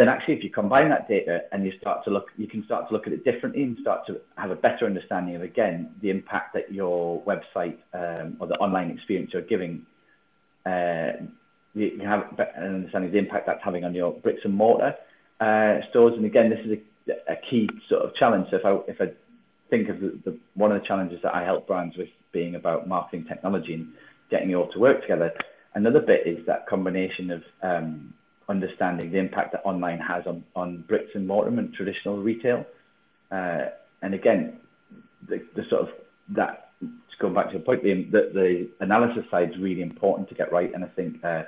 then 0.00 0.08
actually 0.08 0.34
if 0.34 0.42
you 0.42 0.50
combine 0.50 0.88
that 0.88 1.08
data 1.08 1.40
and 1.52 1.64
you 1.64 1.72
start 1.78 2.04
to 2.04 2.10
look, 2.10 2.28
you 2.38 2.46
can 2.46 2.64
start 2.64 2.88
to 2.88 2.94
look 2.94 3.06
at 3.06 3.12
it 3.12 3.22
differently 3.22 3.62
and 3.62 3.76
start 3.82 4.06
to 4.06 4.18
have 4.36 4.50
a 4.50 4.54
better 4.54 4.86
understanding 4.86 5.36
of, 5.36 5.42
again, 5.42 5.94
the 6.00 6.08
impact 6.08 6.54
that 6.54 6.72
your 6.72 7.22
website 7.22 7.76
um, 7.92 8.36
or 8.40 8.46
the 8.46 8.54
online 8.54 8.90
experience 8.90 9.30
you're 9.34 9.42
giving, 9.42 9.84
uh, 10.64 11.12
you 11.74 12.00
have 12.02 12.22
an 12.56 12.74
understanding 12.74 13.08
of 13.08 13.12
the 13.12 13.18
impact 13.18 13.46
that's 13.46 13.60
having 13.62 13.84
on 13.84 13.94
your 13.94 14.12
bricks 14.12 14.40
and 14.44 14.54
mortar 14.54 14.94
uh, 15.40 15.80
stores. 15.90 16.14
And 16.16 16.24
again, 16.24 16.48
this 16.48 16.60
is 16.64 16.78
a, 17.08 17.32
a, 17.32 17.36
key 17.50 17.68
sort 17.88 18.02
of 18.02 18.14
challenge. 18.14 18.46
So 18.50 18.56
if 18.56 18.64
I, 18.64 18.90
if 18.90 19.00
I 19.00 19.12
think 19.68 19.90
of 19.90 20.00
the, 20.00 20.18
the, 20.24 20.38
one 20.54 20.72
of 20.72 20.80
the 20.80 20.86
challenges 20.86 21.20
that 21.22 21.34
I 21.34 21.44
help 21.44 21.66
brands 21.66 21.96
with 21.96 22.08
being 22.32 22.54
about 22.54 22.88
marketing 22.88 23.26
technology 23.28 23.74
and 23.74 23.88
getting 24.30 24.50
it 24.50 24.54
all 24.54 24.70
to 24.72 24.78
work 24.78 25.02
together, 25.02 25.32
another 25.74 26.00
bit 26.00 26.26
is 26.26 26.44
that 26.46 26.66
combination 26.66 27.30
of 27.30 27.42
um, 27.62 28.14
understanding 28.50 29.12
the 29.12 29.18
impact 29.18 29.52
that 29.52 29.62
online 29.64 30.00
has 30.00 30.26
on, 30.26 30.44
on 30.56 30.84
bricks 30.88 31.12
and 31.14 31.26
mortar 31.26 31.50
and 31.56 31.72
traditional 31.72 32.18
retail. 32.18 32.66
Uh, 33.30 33.66
and 34.02 34.12
again, 34.12 34.58
the, 35.28 35.42
the 35.54 35.64
sort 35.70 35.82
of 35.82 35.88
that, 36.30 36.72
going 37.20 37.32
back 37.32 37.46
to 37.46 37.52
your 37.52 37.62
point, 37.62 37.82
the, 37.82 37.94
the, 38.10 38.30
the 38.34 38.68
analysis 38.80 39.24
side 39.30 39.50
is 39.50 39.58
really 39.58 39.82
important 39.82 40.28
to 40.28 40.34
get 40.34 40.52
right. 40.52 40.74
And 40.74 40.84
I 40.84 40.88
think 40.88 41.24
uh, 41.24 41.44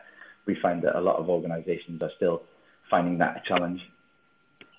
we 0.46 0.54
find 0.62 0.80
that 0.82 0.96
a 0.96 1.00
lot 1.00 1.16
of 1.16 1.28
organizations 1.28 2.00
are 2.02 2.10
still 2.16 2.42
finding 2.88 3.18
that 3.18 3.36
a 3.38 3.48
challenge. 3.48 3.80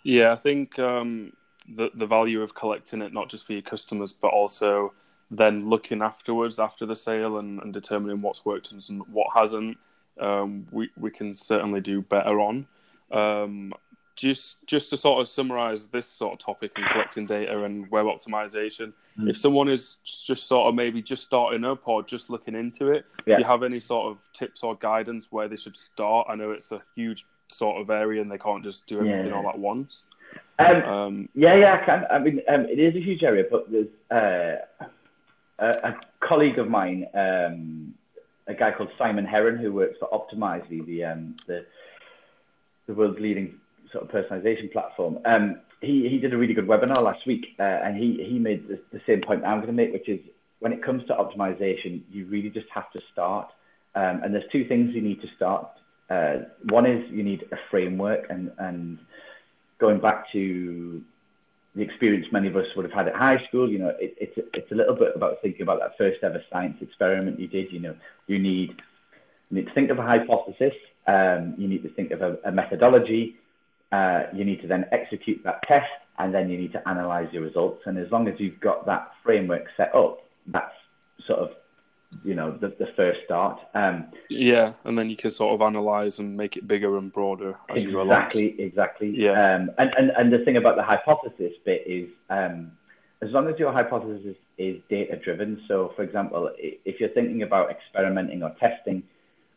Yeah, 0.04 0.32
I 0.32 0.36
think 0.38 0.80
um, 0.80 1.34
the, 1.68 1.90
the 1.94 2.08
value 2.08 2.42
of 2.42 2.56
collecting 2.56 3.02
it, 3.02 3.14
not 3.14 3.30
just 3.30 3.46
for 3.46 3.54
your 3.54 3.62
customers, 3.62 4.14
but 4.14 4.32
also 4.32 4.94
then 5.30 5.70
looking 5.70 6.02
afterwards 6.02 6.60
after 6.60 6.86
the 6.86 6.96
sale 6.96 7.38
and, 7.38 7.62
and 7.62 7.74
determining 7.74 8.22
what's 8.22 8.46
worked 8.46 8.72
and 8.72 8.82
what 9.12 9.28
hasn't 9.36 9.78
um, 10.20 10.68
we 10.72 10.90
we 10.98 11.12
can 11.12 11.36
certainly 11.36 11.82
do 11.82 12.02
better 12.02 12.40
on. 12.40 12.68
Um, 13.12 13.74
just 14.16 14.58
just 14.68 14.90
to 14.92 14.98
sort 14.98 15.22
of 15.22 15.28
summarize 15.28 15.88
this 15.88 16.08
sort 16.08 16.34
of 16.34 16.40
topic 16.40 16.72
and 16.76 16.86
collecting 16.88 17.26
data 17.26 17.64
and 17.64 17.90
web 17.90 18.06
optimization, 18.06 18.94
mm. 19.20 19.30
if 19.30 19.38
someone 19.38 19.70
is 19.70 19.98
just 20.06 20.48
sort 20.48 20.68
of 20.68 20.76
maybe 20.76 21.02
just 21.02 21.24
starting 21.24 21.66
up 21.66 21.88
or 21.88 22.04
just 22.04 22.30
looking 22.30 22.56
into 22.56 22.92
it, 22.92 23.06
yeah. 23.26 23.36
do 23.36 23.42
you 23.42 23.48
have 23.48 23.64
any 23.64 23.80
sort 23.80 24.12
of 24.12 24.18
tips 24.34 24.64
or 24.64 24.76
guidance 24.76 25.32
where 25.32 25.48
they 25.48 25.56
should 25.56 25.76
start? 25.76 26.28
I 26.30 26.36
know 26.36 26.52
it's 26.52 26.72
a 26.72 26.82
huge 26.96 27.26
sort 27.48 27.82
of 27.82 27.90
area 27.90 28.22
and 28.22 28.32
they 28.32 28.38
can't 28.38 28.64
just 28.64 28.86
do 28.88 29.00
everything 29.00 29.28
yeah. 29.28 29.34
all 29.34 29.50
at 29.50 29.58
once. 29.58 30.04
Um, 30.60 30.84
um, 30.84 31.30
yeah, 31.36 31.56
yeah, 31.56 31.74
I 31.74 31.86
can. 31.86 32.06
I 32.12 32.20
mean, 32.20 32.42
um, 32.48 32.66
it 32.66 32.80
is 32.80 32.96
a 32.96 33.00
huge 33.00 33.24
area, 33.24 33.46
but 33.50 33.72
there's 33.72 33.88
uh, 34.12 34.86
a, 35.60 35.68
a, 35.68 36.00
colleague 36.20 36.58
of 36.58 36.70
mine 36.70 37.08
um, 37.14 37.83
a 38.48 38.54
guy 38.54 38.72
called 38.72 38.90
Simon 38.98 39.26
Heron 39.26 39.58
who 39.58 39.72
works 39.72 39.96
for 40.00 40.10
Optimizely, 40.10 40.86
the 40.86 41.06
um, 41.06 41.36
the 41.48 41.66
the 42.88 42.94
world's 42.94 43.20
leading 43.20 43.56
sort 43.92 44.04
of 44.04 44.12
personalization 44.12 44.72
platform. 44.72 45.20
Um, 45.26 45.62
he 45.82 46.10
he 46.10 46.18
did 46.18 46.34
a 46.34 46.38
really 46.38 46.54
good 46.54 46.68
webinar 46.68 47.02
last 47.02 47.26
week, 47.26 47.46
uh, 47.60 47.64
and 47.64 47.98
he 47.98 48.24
he 48.28 48.40
made 48.40 48.68
the, 48.68 48.80
the 48.92 49.02
same 49.08 49.22
point 49.22 49.46
I'm 49.46 49.58
going 49.58 49.68
to 49.68 49.74
make, 49.74 49.94
which 49.94 50.10
is 50.10 50.20
when 50.60 50.74
it 50.74 50.84
comes 50.84 51.06
to 51.08 51.14
optimization, 51.14 52.02
you 52.10 52.26
really 52.28 52.50
just 52.50 52.68
have 52.74 52.92
to 52.92 53.02
start. 53.12 53.50
Um, 53.96 54.22
and 54.24 54.34
there's 54.34 54.50
two 54.52 54.68
things 54.68 54.96
you 54.96 55.02
need 55.02 55.22
to 55.22 55.28
start. 55.36 55.70
Uh, 56.10 56.46
one 56.70 56.86
is 56.86 57.04
you 57.12 57.24
need 57.24 57.44
a 57.52 57.58
framework, 57.70 58.26
and 58.30 58.52
and 58.58 59.00
going 59.80 60.00
back 60.00 60.32
to 60.32 61.02
the 61.76 61.82
experience 61.82 62.28
many 62.32 62.48
of 62.48 62.56
us 62.56 62.68
would 62.76 62.86
have 62.86 62.94
had 62.94 63.08
at 63.08 63.16
high 63.16 63.44
school. 63.48 63.70
You 63.70 63.80
know, 63.80 63.94
it, 64.00 64.16
it's 64.20 64.38
it's 64.54 64.72
a 64.72 64.76
little 64.76 64.96
bit 64.96 65.12
about 65.16 65.42
thinking 65.42 65.64
about 65.64 65.80
that 65.80 65.98
first 65.98 66.24
ever 66.24 66.42
science 66.52 66.78
experiment 66.82 67.40
you 67.40 67.48
did. 67.48 67.72
You 67.72 67.80
know, 67.80 67.96
you 68.28 68.40
need 68.40 68.82
you 69.50 69.58
need 69.58 69.68
to 69.68 69.74
think 69.74 69.90
of 69.90 70.00
a 70.00 70.04
hypothesis. 70.04 70.74
Um, 71.08 71.56
you 71.58 71.68
need 71.68 71.84
to 71.84 71.90
think 71.90 72.12
of 72.12 72.22
a, 72.22 72.38
a 72.46 72.52
methodology. 72.52 73.36
Uh, 73.92 74.24
you 74.34 74.46
need 74.46 74.62
to 74.62 74.68
then 74.68 74.86
execute 74.92 75.44
that 75.44 75.62
test, 75.68 75.90
and 76.20 76.34
then 76.34 76.50
you 76.50 76.58
need 76.58 76.72
to 76.74 76.88
analyze 76.88 77.28
your 77.32 77.44
results. 77.44 77.82
And 77.86 77.98
as 77.98 78.12
long 78.12 78.28
as 78.28 78.36
you've 78.40 78.60
got 78.60 78.86
that 78.86 79.12
framework 79.24 79.66
set 79.78 79.94
up, 79.96 80.20
that's 80.48 80.74
sort 81.28 81.40
of 81.40 81.50
you 82.24 82.36
know 82.36 82.52
the, 82.52 82.70
the 82.80 82.88
first 82.96 83.20
start. 83.26 83.60
Um, 83.74 84.06
yeah, 84.30 84.74
and 84.84 84.98
then 84.98 85.10
you 85.10 85.16
can 85.16 85.32
sort 85.32 85.54
of 85.54 85.62
analyze 85.62 86.20
and 86.20 86.36
make 86.36 86.58
it 86.58 86.68
bigger 86.68 86.98
and 86.98 87.12
broader 87.12 87.58
as 87.70 87.84
exactly, 87.84 88.60
Exactly, 88.60 89.14
Yeah. 89.16 89.56
Um, 89.56 89.72
and, 89.78 89.92
and 89.98 90.12
and 90.12 90.34
the 90.34 90.40
thing 90.46 90.58
about 90.58 90.76
the 90.76 90.84
hypothesis 90.84 91.54
bit 91.66 91.84
is, 91.86 92.10
um, 92.30 92.72
as 93.22 93.32
long 93.32 93.48
as 93.48 93.58
your 93.58 93.72
hypothesis 93.72 94.26
is, 94.26 94.36
is 94.58 94.82
data 94.90 95.18
driven. 95.18 95.62
So, 95.68 95.94
for 95.96 96.04
example, 96.04 96.52
if 96.58 97.00
you're 97.00 97.10
thinking 97.10 97.44
about 97.44 97.70
experimenting 97.70 98.44
or 98.44 98.56
testing, 98.60 99.04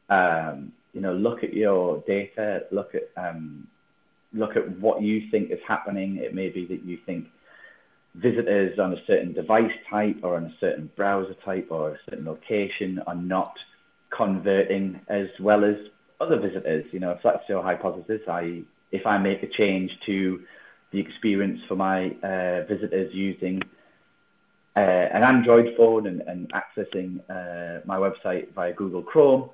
um, 0.08 0.72
you 0.92 1.00
know, 1.00 1.14
look 1.14 1.44
at 1.44 1.52
your 1.52 2.02
data, 2.06 2.64
look 2.70 2.94
at 2.94 3.10
um, 3.16 3.66
look 4.32 4.56
at 4.56 4.78
what 4.78 5.02
you 5.02 5.30
think 5.30 5.50
is 5.50 5.58
happening. 5.66 6.16
It 6.16 6.34
may 6.34 6.48
be 6.48 6.66
that 6.66 6.84
you 6.84 6.98
think 7.06 7.26
visitors 8.16 8.78
on 8.78 8.92
a 8.92 9.06
certain 9.06 9.32
device 9.32 9.72
type 9.90 10.16
or 10.22 10.36
on 10.36 10.44
a 10.44 10.54
certain 10.58 10.90
browser 10.96 11.34
type 11.44 11.68
or 11.70 11.90
a 11.90 11.98
certain 12.08 12.24
location 12.24 13.00
are 13.06 13.14
not 13.14 13.52
converting 14.16 15.00
as 15.08 15.26
well 15.40 15.64
as 15.64 15.76
other 16.20 16.38
visitors. 16.38 16.84
You 16.92 17.00
know, 17.00 17.10
if 17.12 17.20
that's 17.22 17.48
your 17.48 17.62
hypothesis, 17.62 18.20
I 18.28 18.62
if 18.92 19.06
I 19.06 19.18
make 19.18 19.42
a 19.42 19.48
change 19.48 19.90
to 20.06 20.40
the 20.92 21.00
experience 21.00 21.60
for 21.68 21.74
my 21.74 22.10
uh, 22.22 22.64
visitors 22.66 23.12
using 23.12 23.60
uh, 24.76 24.80
an 24.80 25.22
Android 25.22 25.74
phone 25.76 26.06
and, 26.06 26.20
and 26.22 26.50
accessing 26.52 27.18
uh, 27.28 27.80
my 27.84 27.96
website 27.96 28.52
via 28.54 28.72
Google 28.72 29.02
Chrome, 29.02 29.50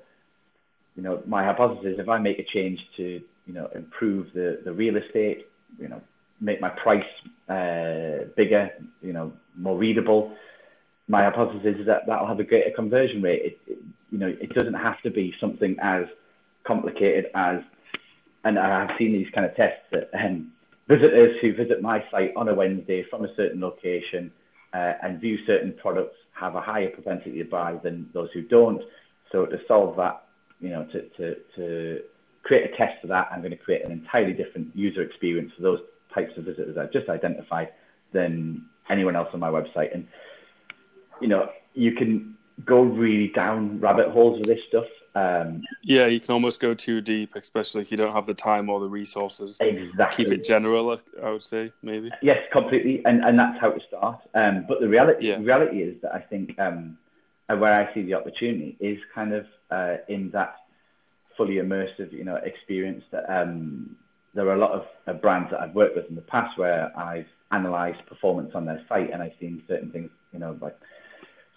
you 0.95 1.01
know, 1.01 1.23
my 1.25 1.43
hypothesis, 1.43 1.95
if 1.97 2.07
I 2.07 2.19
make 2.19 2.39
a 2.39 2.43
change 2.43 2.79
to, 2.97 3.21
you 3.47 3.53
know, 3.53 3.67
improve 3.73 4.27
the, 4.33 4.61
the 4.63 4.71
real 4.71 4.95
estate, 4.97 5.47
you 5.79 5.87
know, 5.87 6.01
make 6.39 6.61
my 6.61 6.69
price 6.69 7.03
uh, 7.49 8.25
bigger, 8.35 8.71
you 9.01 9.13
know, 9.13 9.33
more 9.57 9.77
readable, 9.77 10.35
my 11.07 11.23
hypothesis 11.23 11.75
is 11.79 11.85
that 11.85 12.03
that'll 12.07 12.27
have 12.27 12.39
a 12.39 12.43
greater 12.43 12.71
conversion 12.75 13.21
rate. 13.21 13.41
It, 13.43 13.59
it, 13.67 13.77
you 14.11 14.17
know, 14.17 14.27
it 14.27 14.53
doesn't 14.53 14.73
have 14.73 15.01
to 15.01 15.11
be 15.11 15.33
something 15.39 15.75
as 15.81 16.03
complicated 16.65 17.25
as, 17.35 17.59
and 18.43 18.57
I've 18.57 18.95
seen 18.97 19.11
these 19.11 19.27
kind 19.33 19.45
of 19.45 19.55
tests 19.55 19.83
that 19.91 20.09
um, 20.13 20.51
visitors 20.87 21.35
who 21.41 21.53
visit 21.55 21.81
my 21.81 22.03
site 22.11 22.33
on 22.35 22.47
a 22.47 22.53
Wednesday 22.53 23.05
from 23.09 23.25
a 23.25 23.35
certain 23.35 23.59
location 23.59 24.31
uh, 24.73 24.93
and 25.03 25.19
view 25.19 25.37
certain 25.45 25.73
products 25.81 26.15
have 26.39 26.55
a 26.55 26.61
higher 26.61 26.89
propensity 26.89 27.37
to 27.39 27.49
buy 27.49 27.79
than 27.83 28.09
those 28.13 28.29
who 28.33 28.41
don't. 28.41 28.81
So 29.31 29.45
to 29.45 29.57
solve 29.67 29.97
that, 29.97 30.25
you 30.59 30.69
know, 30.69 30.85
to, 30.85 31.09
to, 31.09 31.35
to 31.55 32.01
create 32.43 32.71
a 32.71 32.77
test 32.77 33.01
for 33.01 33.07
that, 33.07 33.27
I'm 33.31 33.39
going 33.39 33.51
to 33.51 33.57
create 33.57 33.85
an 33.85 33.91
entirely 33.91 34.33
different 34.33 34.75
user 34.75 35.01
experience 35.01 35.51
for 35.55 35.63
those 35.63 35.79
types 36.13 36.37
of 36.37 36.45
visitors 36.45 36.77
I've 36.77 36.91
just 36.91 37.09
identified 37.09 37.69
than 38.11 38.65
anyone 38.89 39.15
else 39.15 39.29
on 39.33 39.39
my 39.39 39.49
website. 39.49 39.93
And, 39.93 40.07
you 41.21 41.27
know, 41.27 41.49
you 41.73 41.93
can 41.93 42.35
go 42.65 42.81
really 42.81 43.29
down 43.29 43.79
rabbit 43.79 44.09
holes 44.09 44.39
with 44.39 44.47
this 44.47 44.59
stuff. 44.67 44.85
Um, 45.15 45.61
yeah, 45.83 46.07
you 46.07 46.19
can 46.19 46.31
almost 46.31 46.59
go 46.59 46.73
too 46.73 46.99
deep, 46.99 47.35
especially 47.35 47.81
if 47.81 47.91
you 47.91 47.97
don't 47.97 48.13
have 48.13 48.25
the 48.25 48.33
time 48.33 48.69
or 48.69 48.79
the 48.79 48.87
resources. 48.87 49.57
Exactly. 49.59 50.25
Keep 50.25 50.33
it 50.33 50.43
general, 50.43 50.99
I 51.23 51.29
would 51.29 51.43
say, 51.43 51.71
maybe. 51.83 52.09
Yes, 52.21 52.39
completely, 52.51 53.03
and 53.05 53.23
and 53.23 53.37
that's 53.37 53.59
how 53.61 53.69
to 53.69 53.79
start. 53.87 54.21
Um, 54.33 54.65
but 54.67 54.79
the 54.81 54.87
reality, 54.87 55.27
yeah. 55.27 55.37
reality 55.37 55.83
is 55.83 56.01
that 56.01 56.15
I 56.15 56.19
think 56.19 56.57
um, 56.59 56.97
where 57.47 57.73
I 57.73 57.93
see 57.93 58.01
the 58.01 58.15
opportunity 58.15 58.75
is 58.79 58.97
kind 59.13 59.33
of 59.33 59.45
uh, 59.69 59.97
in 60.07 60.31
that 60.31 60.55
fully 61.37 61.55
immersive, 61.55 62.11
you 62.11 62.23
know, 62.23 62.37
experience. 62.37 63.03
That 63.11 63.29
um, 63.29 63.95
there 64.33 64.47
are 64.47 64.55
a 64.55 64.59
lot 64.59 64.71
of 64.71 64.85
uh, 65.07 65.13
brands 65.13 65.51
that 65.51 65.61
I've 65.61 65.75
worked 65.75 65.95
with 65.95 66.09
in 66.09 66.15
the 66.15 66.21
past 66.21 66.57
where 66.57 66.97
I've 66.97 67.27
analysed 67.51 68.05
performance 68.07 68.51
on 68.55 68.65
their 68.65 68.83
site, 68.89 69.11
and 69.11 69.21
I've 69.21 69.33
seen 69.39 69.61
certain 69.67 69.91
things, 69.91 70.09
you 70.31 70.39
know, 70.39 70.57
like 70.59 70.77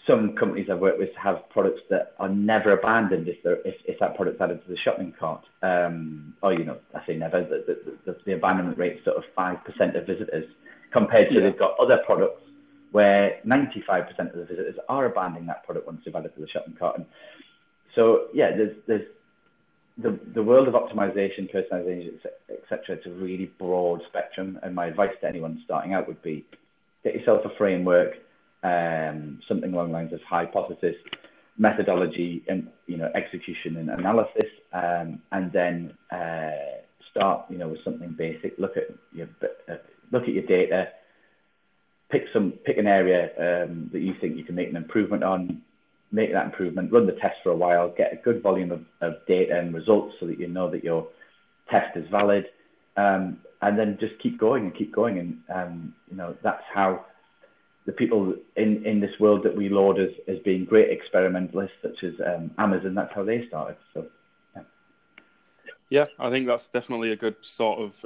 some 0.06 0.36
companies 0.36 0.68
I've 0.70 0.78
worked 0.78 0.98
with 0.98 1.14
have 1.16 1.48
products 1.50 1.80
that 1.90 2.14
are 2.18 2.28
never 2.28 2.72
abandoned 2.72 3.28
if, 3.28 3.38
if, 3.44 3.74
if 3.84 3.98
that 3.98 4.14
product's 4.14 4.40
added 4.40 4.64
to 4.64 4.70
the 4.70 4.76
shopping 4.76 5.12
cart. 5.18 5.44
Um, 5.62 6.34
or, 6.42 6.52
you 6.52 6.64
know, 6.64 6.78
I 6.94 7.04
say 7.06 7.16
never, 7.16 7.42
the, 7.42 7.64
the, 7.66 8.12
the, 8.12 8.18
the 8.24 8.32
abandonment 8.34 8.78
rate 8.78 8.98
is 8.98 9.04
sort 9.04 9.16
of 9.16 9.24
5% 9.36 9.98
of 9.98 10.06
visitors 10.06 10.48
compared 10.92 11.28
to 11.30 11.34
yeah. 11.34 11.40
they've 11.40 11.58
got 11.58 11.78
other 11.80 11.98
products 12.06 12.42
where 12.92 13.40
95% 13.44 14.08
of 14.18 14.36
the 14.36 14.44
visitors 14.44 14.76
are 14.88 15.06
abandoning 15.06 15.46
that 15.46 15.64
product 15.64 15.86
once 15.86 16.02
they've 16.04 16.14
added 16.14 16.34
to 16.34 16.40
the 16.40 16.48
shopping 16.48 16.74
cart. 16.74 16.98
And 16.98 17.06
so, 17.94 18.28
yeah, 18.32 18.56
there's, 18.56 18.76
there's 18.86 19.08
the, 19.98 20.18
the 20.34 20.42
world 20.42 20.68
of 20.68 20.74
optimization, 20.74 21.50
personalization, 21.54 22.18
etc. 22.50 22.96
It's 22.96 23.06
a 23.06 23.10
really 23.10 23.50
broad 23.58 24.02
spectrum. 24.08 24.58
And 24.62 24.74
my 24.74 24.86
advice 24.86 25.12
to 25.20 25.28
anyone 25.28 25.62
starting 25.64 25.94
out 25.94 26.06
would 26.06 26.22
be 26.22 26.44
get 27.02 27.14
yourself 27.14 27.42
a 27.44 27.56
framework 27.56 28.14
um, 28.66 29.40
something 29.48 29.72
along 29.72 29.88
the 29.88 29.92
lines 29.92 30.12
of 30.12 30.20
hypothesis, 30.28 30.96
methodology, 31.58 32.44
and 32.48 32.68
you 32.86 32.96
know 32.96 33.10
execution 33.14 33.76
and 33.76 33.90
analysis, 33.90 34.50
um, 34.72 35.20
and 35.32 35.52
then 35.52 35.94
uh, 36.10 36.80
start 37.10 37.46
you 37.50 37.58
know 37.58 37.68
with 37.68 37.84
something 37.84 38.14
basic. 38.16 38.58
Look 38.58 38.76
at 38.76 38.84
your 39.12 39.28
uh, 39.68 39.76
look 40.12 40.24
at 40.24 40.34
your 40.34 40.46
data. 40.46 40.88
Pick 42.10 42.22
some 42.32 42.52
pick 42.64 42.78
an 42.78 42.86
area 42.86 43.30
um, 43.38 43.90
that 43.92 44.00
you 44.00 44.14
think 44.20 44.36
you 44.36 44.44
can 44.44 44.54
make 44.54 44.68
an 44.68 44.76
improvement 44.76 45.22
on. 45.22 45.62
Make 46.12 46.32
that 46.32 46.46
improvement. 46.46 46.92
Run 46.92 47.06
the 47.06 47.12
test 47.12 47.36
for 47.42 47.50
a 47.50 47.56
while. 47.56 47.88
Get 47.96 48.12
a 48.12 48.16
good 48.16 48.42
volume 48.42 48.70
of, 48.70 48.84
of 49.00 49.14
data 49.26 49.58
and 49.58 49.74
results 49.74 50.14
so 50.20 50.26
that 50.26 50.38
you 50.38 50.46
know 50.46 50.70
that 50.70 50.84
your 50.84 51.08
test 51.70 51.96
is 51.96 52.08
valid. 52.10 52.46
Um, 52.96 53.38
and 53.62 53.78
then 53.78 53.98
just 53.98 54.18
keep 54.22 54.38
going 54.38 54.64
and 54.64 54.74
keep 54.74 54.94
going. 54.94 55.18
And 55.18 55.38
um, 55.54 55.94
you 56.10 56.16
know 56.16 56.36
that's 56.42 56.62
how 56.72 57.04
the 57.86 57.92
people 57.92 58.34
in, 58.56 58.84
in 58.84 59.00
this 59.00 59.18
world 59.18 59.44
that 59.44 59.56
we 59.56 59.68
laud 59.68 59.98
as, 60.00 60.10
as 60.28 60.38
being 60.40 60.64
great 60.64 60.90
experimentalists, 60.90 61.76
such 61.80 62.02
as 62.02 62.14
um, 62.26 62.50
Amazon, 62.58 62.94
that's 62.94 63.14
how 63.14 63.24
they 63.24 63.46
started. 63.46 63.76
So, 63.94 64.06
yeah. 64.54 64.62
yeah, 65.88 66.06
I 66.18 66.30
think 66.30 66.48
that's 66.48 66.68
definitely 66.68 67.12
a 67.12 67.16
good 67.16 67.36
sort 67.40 67.78
of 67.78 68.04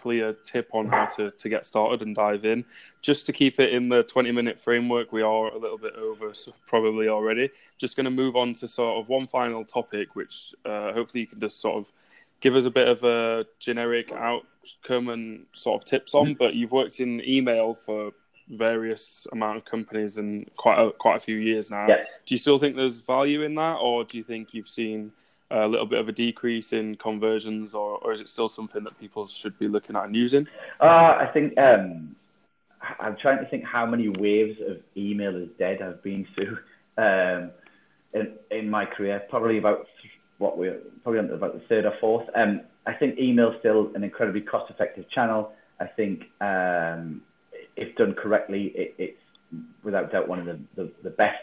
clear 0.00 0.32
tip 0.44 0.70
on 0.72 0.88
how 0.88 1.04
to, 1.04 1.30
to 1.30 1.48
get 1.48 1.66
started 1.66 2.00
and 2.00 2.16
dive 2.16 2.44
in. 2.46 2.64
Just 3.02 3.26
to 3.26 3.32
keep 3.32 3.60
it 3.60 3.72
in 3.74 3.88
the 3.90 4.02
20 4.04 4.32
minute 4.32 4.58
framework, 4.58 5.12
we 5.12 5.20
are 5.20 5.48
a 5.48 5.58
little 5.58 5.76
bit 5.76 5.94
over 5.96 6.32
so 6.32 6.54
probably 6.66 7.08
already. 7.08 7.50
Just 7.76 7.96
going 7.96 8.04
to 8.04 8.10
move 8.10 8.34
on 8.34 8.54
to 8.54 8.68
sort 8.68 8.98
of 8.98 9.08
one 9.10 9.26
final 9.26 9.64
topic, 9.64 10.16
which 10.16 10.54
uh, 10.64 10.92
hopefully 10.92 11.20
you 11.20 11.26
can 11.26 11.38
just 11.38 11.60
sort 11.60 11.76
of 11.76 11.92
give 12.40 12.56
us 12.56 12.64
a 12.64 12.70
bit 12.70 12.88
of 12.88 13.04
a 13.04 13.44
generic 13.58 14.10
outcome 14.12 15.10
and 15.10 15.44
sort 15.52 15.82
of 15.82 15.86
tips 15.86 16.14
on. 16.14 16.34
But 16.34 16.54
you've 16.54 16.72
worked 16.72 17.00
in 17.00 17.22
email 17.28 17.74
for 17.74 18.12
various 18.48 19.26
amount 19.32 19.58
of 19.58 19.64
companies 19.64 20.16
in 20.16 20.46
quite 20.56 20.78
a, 20.78 20.90
quite 20.92 21.16
a 21.16 21.20
few 21.20 21.36
years 21.36 21.70
now. 21.70 21.86
Yes. 21.86 22.06
Do 22.24 22.34
you 22.34 22.38
still 22.38 22.58
think 22.58 22.74
there's 22.74 23.00
value 23.00 23.42
in 23.42 23.54
that, 23.56 23.74
or 23.74 24.04
do 24.04 24.16
you 24.16 24.24
think 24.24 24.54
you've 24.54 24.68
seen 24.68 25.12
a 25.50 25.66
little 25.66 25.86
bit 25.86 25.98
of 25.98 26.08
a 26.08 26.12
decrease 26.12 26.72
in 26.72 26.94
conversions, 26.96 27.74
or, 27.74 27.98
or 27.98 28.12
is 28.12 28.20
it 28.20 28.28
still 28.28 28.48
something 28.48 28.84
that 28.84 28.98
people 28.98 29.26
should 29.26 29.58
be 29.58 29.68
looking 29.68 29.96
at 29.96 30.04
and 30.04 30.14
using? 30.14 30.46
Uh, 30.80 31.18
I 31.20 31.30
think 31.32 31.58
um, 31.58 32.14
I'm 32.98 33.16
trying 33.16 33.38
to 33.38 33.50
think 33.50 33.64
how 33.64 33.86
many 33.86 34.08
waves 34.08 34.58
of 34.66 34.78
email 34.96 35.34
is 35.36 35.48
dead 35.58 35.82
I've 35.82 36.02
been 36.02 36.26
through 36.34 36.58
um, 36.96 37.50
in 38.14 38.32
in 38.50 38.70
my 38.70 38.84
career. 38.84 39.22
Probably 39.28 39.58
about 39.58 39.86
what 40.38 40.56
we're 40.56 40.78
probably 41.02 41.20
about 41.20 41.54
the 41.54 41.66
third 41.68 41.84
or 41.84 41.94
fourth. 42.00 42.28
Um, 42.34 42.62
I 42.86 42.94
think 42.94 43.18
email 43.18 43.52
is 43.52 43.58
still 43.58 43.90
an 43.94 44.04
incredibly 44.04 44.40
cost-effective 44.40 45.10
channel. 45.10 45.52
I 45.80 45.86
think 45.86 46.24
um, 46.40 47.22
if 47.76 47.94
done 47.96 48.14
correctly, 48.14 48.72
it, 48.74 48.94
it's 48.98 49.22
without 49.82 50.12
doubt 50.12 50.28
one 50.28 50.38
of 50.38 50.46
the, 50.46 50.58
the, 50.76 50.92
the 51.02 51.10
best 51.10 51.38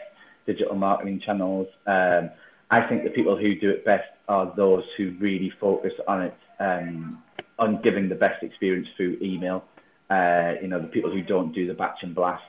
digital 0.46 0.74
marketing 0.74 1.20
channels. 1.24 1.68
Um, 1.86 2.30
I 2.70 2.86
think 2.86 3.04
the 3.04 3.10
people 3.10 3.36
who 3.36 3.54
do 3.54 3.70
it 3.70 3.84
best 3.84 4.04
are 4.28 4.52
those 4.56 4.84
who 4.96 5.14
really 5.18 5.52
focus 5.60 5.92
on 6.06 6.22
it, 6.22 6.36
um, 6.60 7.22
on 7.58 7.80
giving 7.82 8.08
the 8.08 8.14
best 8.14 8.42
experience 8.42 8.88
through 8.96 9.18
email. 9.22 9.64
Uh, 10.10 10.54
you 10.60 10.68
know, 10.68 10.80
the 10.80 10.88
people 10.88 11.10
who 11.10 11.22
don't 11.22 11.52
do 11.54 11.66
the 11.66 11.74
batch 11.74 11.98
and 12.02 12.14
blast, 12.14 12.42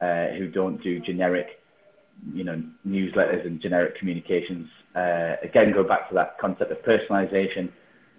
uh, 0.00 0.28
who 0.38 0.48
don't 0.48 0.82
do 0.82 1.00
generic, 1.00 1.60
you 2.32 2.44
know, 2.44 2.62
newsletters 2.86 3.44
and 3.44 3.60
generic 3.60 3.98
communications. 3.98 4.68
Uh, 4.94 5.34
again, 5.42 5.72
go 5.72 5.82
back 5.82 6.08
to 6.08 6.14
that 6.14 6.38
concept 6.38 6.70
of 6.70 6.78
personalization. 6.78 7.70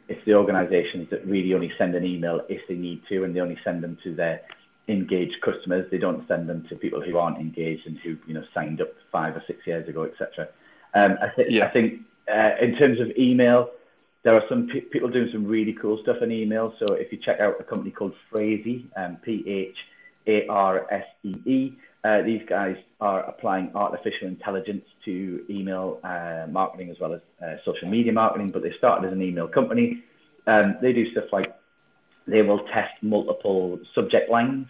It's 0.09 0.23
the 0.25 0.33
organizations 0.35 1.09
that 1.11 1.25
really 1.25 1.53
only 1.53 1.71
send 1.77 1.95
an 1.95 2.05
email 2.05 2.41
if 2.49 2.61
they 2.67 2.75
need 2.75 3.01
to, 3.09 3.23
and 3.23 3.35
they 3.35 3.39
only 3.39 3.57
send 3.63 3.83
them 3.83 3.97
to 4.03 4.15
their 4.15 4.41
engaged 4.87 5.35
customers. 5.43 5.85
They 5.91 5.97
don't 5.97 6.27
send 6.27 6.47
them 6.47 6.65
to 6.69 6.75
people 6.75 7.01
who 7.01 7.17
aren't 7.17 7.37
engaged 7.37 7.87
and 7.87 7.97
who 7.99 8.17
you 8.25 8.33
know 8.33 8.43
signed 8.53 8.81
up 8.81 8.89
five 9.11 9.35
or 9.35 9.43
six 9.47 9.65
years 9.65 9.87
ago, 9.87 10.03
etc. 10.03 10.47
Um, 10.93 11.17
I, 11.21 11.27
th- 11.35 11.47
yeah. 11.51 11.65
I 11.65 11.69
think 11.71 12.01
uh, 12.33 12.51
in 12.61 12.75
terms 12.77 12.99
of 12.99 13.11
email, 13.17 13.69
there 14.23 14.35
are 14.35 14.43
some 14.49 14.67
p- 14.67 14.81
people 14.81 15.09
doing 15.09 15.29
some 15.31 15.45
really 15.45 15.73
cool 15.73 15.99
stuff 16.01 16.17
in 16.21 16.31
email. 16.31 16.73
So 16.79 16.93
if 16.93 17.11
you 17.11 17.17
check 17.17 17.39
out 17.39 17.55
a 17.59 17.63
company 17.63 17.91
called 17.91 18.13
Phrasee, 18.29 18.87
um, 18.95 19.17
P 19.17 19.43
H 19.47 19.77
A 20.27 20.47
R 20.47 20.91
S 20.91 21.05
E 21.23 21.35
E, 21.45 21.73
uh, 22.03 22.21
these 22.21 22.41
guys 22.47 22.75
are 22.99 23.21
applying 23.23 23.71
artificial 23.75 24.27
intelligence 24.27 24.83
to 25.05 25.45
email 25.49 25.99
uh, 26.03 26.47
marketing 26.49 26.89
as 26.89 26.97
well 26.99 27.13
as 27.13 27.21
uh, 27.43 27.55
social 27.65 27.89
media 27.89 28.11
marketing. 28.11 28.49
But 28.51 28.63
they 28.63 28.73
started 28.77 29.07
as 29.07 29.13
an 29.13 29.21
email 29.21 29.47
company. 29.47 30.03
Um, 30.45 30.77
they 30.81 30.93
do 30.93 31.11
stuff 31.11 31.25
like 31.31 31.55
they 32.27 32.41
will 32.41 32.59
test 32.73 32.93
multiple 33.01 33.79
subject 33.95 34.29
lines 34.29 34.67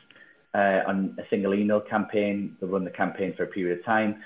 uh, 0.53 0.81
on 0.87 1.15
a 1.19 1.23
single 1.29 1.53
email 1.53 1.81
campaign. 1.81 2.55
They'll 2.59 2.69
run 2.69 2.83
the 2.83 2.91
campaign 2.91 3.33
for 3.35 3.43
a 3.43 3.47
period 3.47 3.79
of 3.79 3.85
time. 3.85 4.21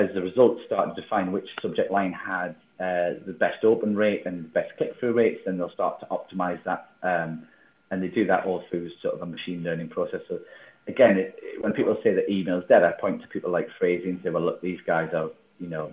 As 0.00 0.06
the 0.14 0.22
results 0.22 0.60
start 0.66 0.94
to 0.94 1.02
define 1.02 1.32
which 1.32 1.48
subject 1.60 1.90
line 1.90 2.12
had 2.12 2.50
uh, 2.78 3.18
the 3.26 3.36
best 3.44 3.64
open 3.64 3.96
rate 3.96 4.22
and 4.26 4.44
the 4.44 4.48
best 4.48 4.70
click-through 4.76 5.12
rates, 5.12 5.40
then 5.44 5.58
they'll 5.58 5.72
start 5.72 5.98
to 6.00 6.06
optimize 6.06 6.62
that. 6.64 6.90
Um, 7.02 7.46
and 7.90 8.02
they 8.02 8.08
do 8.08 8.26
that 8.26 8.44
all 8.44 8.62
through 8.70 8.90
sort 9.02 9.14
of 9.14 9.22
a 9.22 9.26
machine 9.26 9.64
learning 9.64 9.88
process. 9.88 10.20
So 10.28 10.38
again, 10.86 11.16
it, 11.18 11.36
it, 11.42 11.62
when 11.62 11.72
people 11.72 11.96
say 12.04 12.14
that 12.14 12.30
email's 12.30 12.64
dead, 12.68 12.84
I 12.84 12.92
point 12.92 13.22
to 13.22 13.28
people 13.28 13.50
like 13.50 13.68
Phrasee 13.80 14.10
and 14.10 14.20
say, 14.22 14.30
well, 14.30 14.44
look, 14.44 14.60
these 14.60 14.78
guys 14.86 15.10
are, 15.14 15.30
you 15.58 15.68
know, 15.68 15.92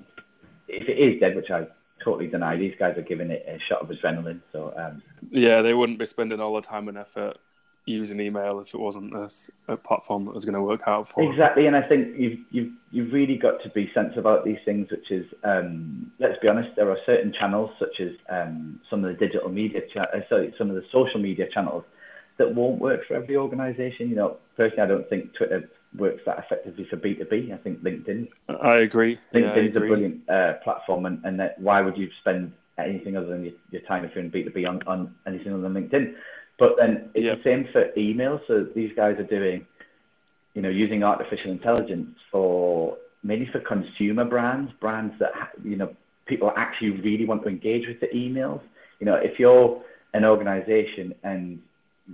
if 0.67 0.87
it 0.87 0.99
is 0.99 1.19
dead, 1.19 1.35
which 1.35 1.49
I 1.49 1.67
totally 2.03 2.27
deny, 2.27 2.57
these 2.57 2.75
guys 2.77 2.97
are 2.97 3.01
giving 3.01 3.31
it 3.31 3.43
a 3.47 3.57
shot 3.67 3.81
of 3.81 3.89
adrenaline. 3.89 4.41
So 4.51 4.73
um, 4.77 5.01
Yeah, 5.31 5.61
they 5.61 5.73
wouldn't 5.73 5.99
be 5.99 6.05
spending 6.05 6.39
all 6.39 6.53
the 6.53 6.61
time 6.61 6.87
and 6.89 6.97
effort 6.97 7.37
using 7.85 8.19
email 8.19 8.59
if 8.59 8.73
it 8.73 8.79
wasn't 8.79 9.13
a, 9.13 9.29
a 9.67 9.77
platform 9.77 10.25
that 10.25 10.33
was 10.33 10.43
going 10.43 10.55
to 10.55 10.61
work 10.61 10.81
out 10.87 11.07
for. 11.09 11.29
Exactly, 11.31 11.67
and 11.67 11.75
I 11.75 11.81
think 11.87 12.17
you've 12.17 12.39
you've 12.51 12.73
you've 12.91 13.13
really 13.13 13.37
got 13.37 13.61
to 13.63 13.69
be 13.69 13.91
sensible 13.93 14.19
about 14.21 14.45
these 14.45 14.57
things. 14.65 14.89
Which 14.89 15.11
is, 15.11 15.25
um, 15.43 16.11
let's 16.19 16.39
be 16.41 16.47
honest, 16.47 16.75
there 16.75 16.89
are 16.89 16.97
certain 17.05 17.31
channels 17.31 17.71
such 17.79 17.99
as 17.99 18.11
um, 18.29 18.79
some 18.89 19.05
of 19.05 19.11
the 19.11 19.25
digital 19.25 19.49
media, 19.49 19.81
cha- 19.93 20.11
uh, 20.13 20.21
sorry, 20.29 20.53
some 20.57 20.69
of 20.69 20.75
the 20.75 20.83
social 20.91 21.19
media 21.19 21.47
channels 21.53 21.83
that 22.37 22.53
won't 22.53 22.81
work 22.81 23.01
for 23.07 23.15
every 23.15 23.37
organisation. 23.37 24.09
You 24.09 24.15
know, 24.15 24.37
personally, 24.57 24.83
I 24.83 24.87
don't 24.87 25.09
think 25.09 25.33
Twitter 25.33 25.69
works 25.97 26.21
that 26.25 26.39
effectively 26.39 26.85
for 26.89 26.97
B 26.97 27.13
two 27.13 27.25
B. 27.25 27.51
I 27.53 27.57
think 27.57 27.83
LinkedIn. 27.83 28.29
I 28.61 28.77
agree. 28.77 29.19
LinkedIn's 29.33 29.73
yeah, 29.73 29.81
a 29.81 29.87
brilliant 29.87 30.29
uh, 30.29 30.53
platform, 30.63 31.05
and, 31.05 31.23
and 31.23 31.39
that, 31.39 31.59
why 31.61 31.81
would 31.81 31.97
you 31.97 32.09
spend 32.19 32.51
anything 32.77 33.15
other 33.15 33.27
than 33.27 33.43
your, 33.45 33.53
your 33.71 33.81
time 33.83 34.03
if 34.03 34.13
you're 34.13 34.23
in 34.23 34.29
B 34.29 34.43
two 34.43 34.49
B 34.49 34.65
on 34.65 34.81
on 34.87 35.13
anything 35.27 35.53
other 35.53 35.61
than 35.61 35.73
LinkedIn? 35.73 36.15
But 36.57 36.75
then 36.77 37.09
it's 37.13 37.43
the 37.43 37.49
same 37.49 37.67
for 37.71 37.91
email. 37.97 38.39
So 38.47 38.65
these 38.75 38.91
guys 38.95 39.17
are 39.19 39.23
doing, 39.23 39.65
you 40.53 40.61
know, 40.61 40.69
using 40.69 41.03
artificial 41.03 41.51
intelligence 41.51 42.17
for 42.31 42.97
mainly 43.23 43.49
for 43.51 43.59
consumer 43.59 44.25
brands, 44.25 44.71
brands 44.79 45.13
that 45.19 45.31
you 45.63 45.75
know 45.75 45.93
people 46.27 46.51
actually 46.55 46.91
really 46.91 47.25
want 47.25 47.43
to 47.43 47.49
engage 47.49 47.87
with 47.87 47.99
the 47.99 48.07
emails. 48.07 48.61
You 48.99 49.05
know, 49.05 49.15
if 49.15 49.37
you're 49.39 49.81
an 50.13 50.23
organization 50.23 51.13
and 51.23 51.61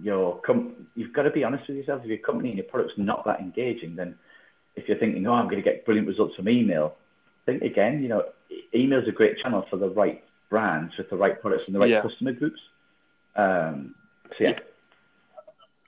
your 0.02 0.40
com- 0.42 0.88
you've 0.96 1.14
got 1.14 1.24
to 1.24 1.32
be 1.32 1.44
honest 1.44 1.68
with 1.68 1.78
yourself. 1.78 2.02
If 2.04 2.10
your 2.10 2.18
company 2.20 2.50
and 2.50 2.58
your 2.58 2.68
product's 2.68 2.94
not 2.98 3.26
that 3.26 3.40
engaging, 3.40 3.96
then 3.96 4.16
if 4.76 4.88
you're 4.88 4.98
thinking, 4.98 5.28
oh, 5.28 5.34
I'm 5.34 5.46
going 5.46 5.58
to 5.58 5.70
get 5.70 5.86
brilliant 5.86 6.08
results 6.08 6.36
from 6.36 6.50
email, 6.50 6.96
think 7.46 7.62
again. 7.62 8.02
You 8.02 8.10
know, 8.10 8.24
email's 8.74 9.08
a 9.08 9.12
great 9.12 9.38
channel 9.40 9.66
for 9.70 9.78
the 9.78 9.90
right 9.90 10.24
brands 10.50 10.94
with 10.98 11.10
the 11.10 11.18
right 11.18 11.40
products 11.42 11.66
and 11.68 11.76
the 11.76 11.80
right 11.80 11.90
Yeah. 11.90 12.02
customer 12.02 12.34
groups. 12.34 12.60
Um, 13.36 13.96
so 14.38 14.44
yeah. 14.44 14.60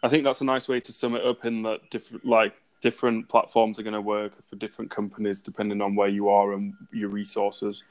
I 0.01 0.09
think 0.09 0.23
that's 0.23 0.41
a 0.41 0.45
nice 0.45 0.67
way 0.67 0.79
to 0.81 0.91
sum 0.91 1.15
it 1.15 1.25
up 1.25 1.45
in 1.45 1.63
that 1.63 1.89
different 1.89 2.25
like 2.25 2.53
different 2.81 3.29
platforms 3.29 3.79
are 3.79 3.83
going 3.83 3.93
to 3.93 4.01
work 4.01 4.33
for 4.49 4.57
different 4.57 4.91
companies 4.91 5.41
depending 5.41 5.81
on 5.81 5.95
where 5.95 6.09
you 6.09 6.27
are 6.27 6.51
and 6.53 6.73
your 6.91 7.09
resources. 7.09 7.85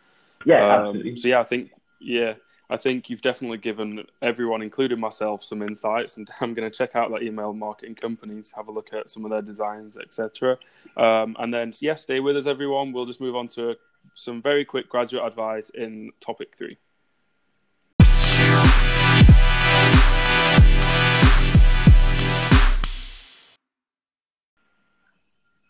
Yeah, 0.45 0.63
Um, 0.63 0.89
absolutely. 0.89 1.17
So 1.17 1.29
yeah, 1.29 1.41
I 1.41 1.45
think 1.45 1.71
yeah, 2.01 2.35
I 2.69 2.77
think 2.77 3.09
you've 3.09 3.23
definitely 3.23 3.59
given 3.59 4.05
everyone, 4.21 4.61
including 4.63 5.01
myself, 5.01 5.43
some 5.43 5.63
insights, 5.63 6.17
and 6.17 6.29
I'm 6.41 6.55
going 6.55 6.71
to 6.71 6.77
check 6.77 6.95
out 6.95 7.11
that 7.13 7.23
email 7.23 7.53
marketing 7.55 7.95
companies, 7.95 8.53
have 8.57 8.69
a 8.69 8.73
look 8.73 8.93
at 8.93 9.09
some 9.09 9.25
of 9.25 9.31
their 9.31 9.43
designs, 9.43 9.97
etc. 9.97 10.59
Um, 10.97 11.37
and 11.39 11.53
then 11.53 11.73
yeah, 11.81 11.95
stay 11.95 12.21
with 12.21 12.37
us, 12.37 12.47
everyone. 12.47 12.93
We'll 12.93 13.07
just 13.07 13.21
move 13.21 13.37
on 13.37 13.49
to 13.49 13.77
some 14.15 14.43
very 14.43 14.65
quick 14.65 14.89
graduate 14.89 15.25
advice 15.25 15.71
in 15.71 16.13
topic 16.21 16.57
three. 16.57 16.77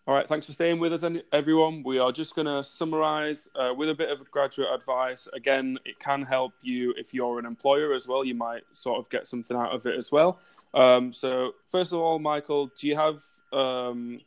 All 0.04 0.14
right, 0.14 0.28
thanks 0.28 0.46
for 0.46 0.52
staying 0.52 0.80
with 0.80 0.92
us, 0.92 1.04
everyone. 1.32 1.84
We 1.84 2.00
are 2.00 2.10
just 2.10 2.34
going 2.34 2.46
to 2.46 2.64
summarize 2.64 3.48
uh, 3.54 3.72
with 3.76 3.88
a 3.88 3.94
bit 3.94 4.10
of 4.10 4.28
graduate 4.32 4.66
advice. 4.74 5.28
Again, 5.32 5.78
it 5.84 6.00
can 6.00 6.22
help 6.22 6.54
you 6.60 6.92
if 6.96 7.14
you're 7.14 7.38
an 7.38 7.46
employer 7.46 7.94
as 7.94 8.08
well. 8.08 8.24
You 8.24 8.34
might 8.34 8.64
sort 8.72 8.98
of 8.98 9.08
get 9.10 9.28
something 9.28 9.56
out 9.56 9.72
of 9.72 9.86
it 9.86 9.96
as 9.96 10.10
well. 10.10 10.40
Um, 10.74 11.12
so, 11.12 11.52
first 11.68 11.92
of 11.92 12.00
all, 12.00 12.18
Michael, 12.18 12.72
do 12.76 12.88
you 12.88 12.96
have 12.96 13.22
um, 13.52 14.20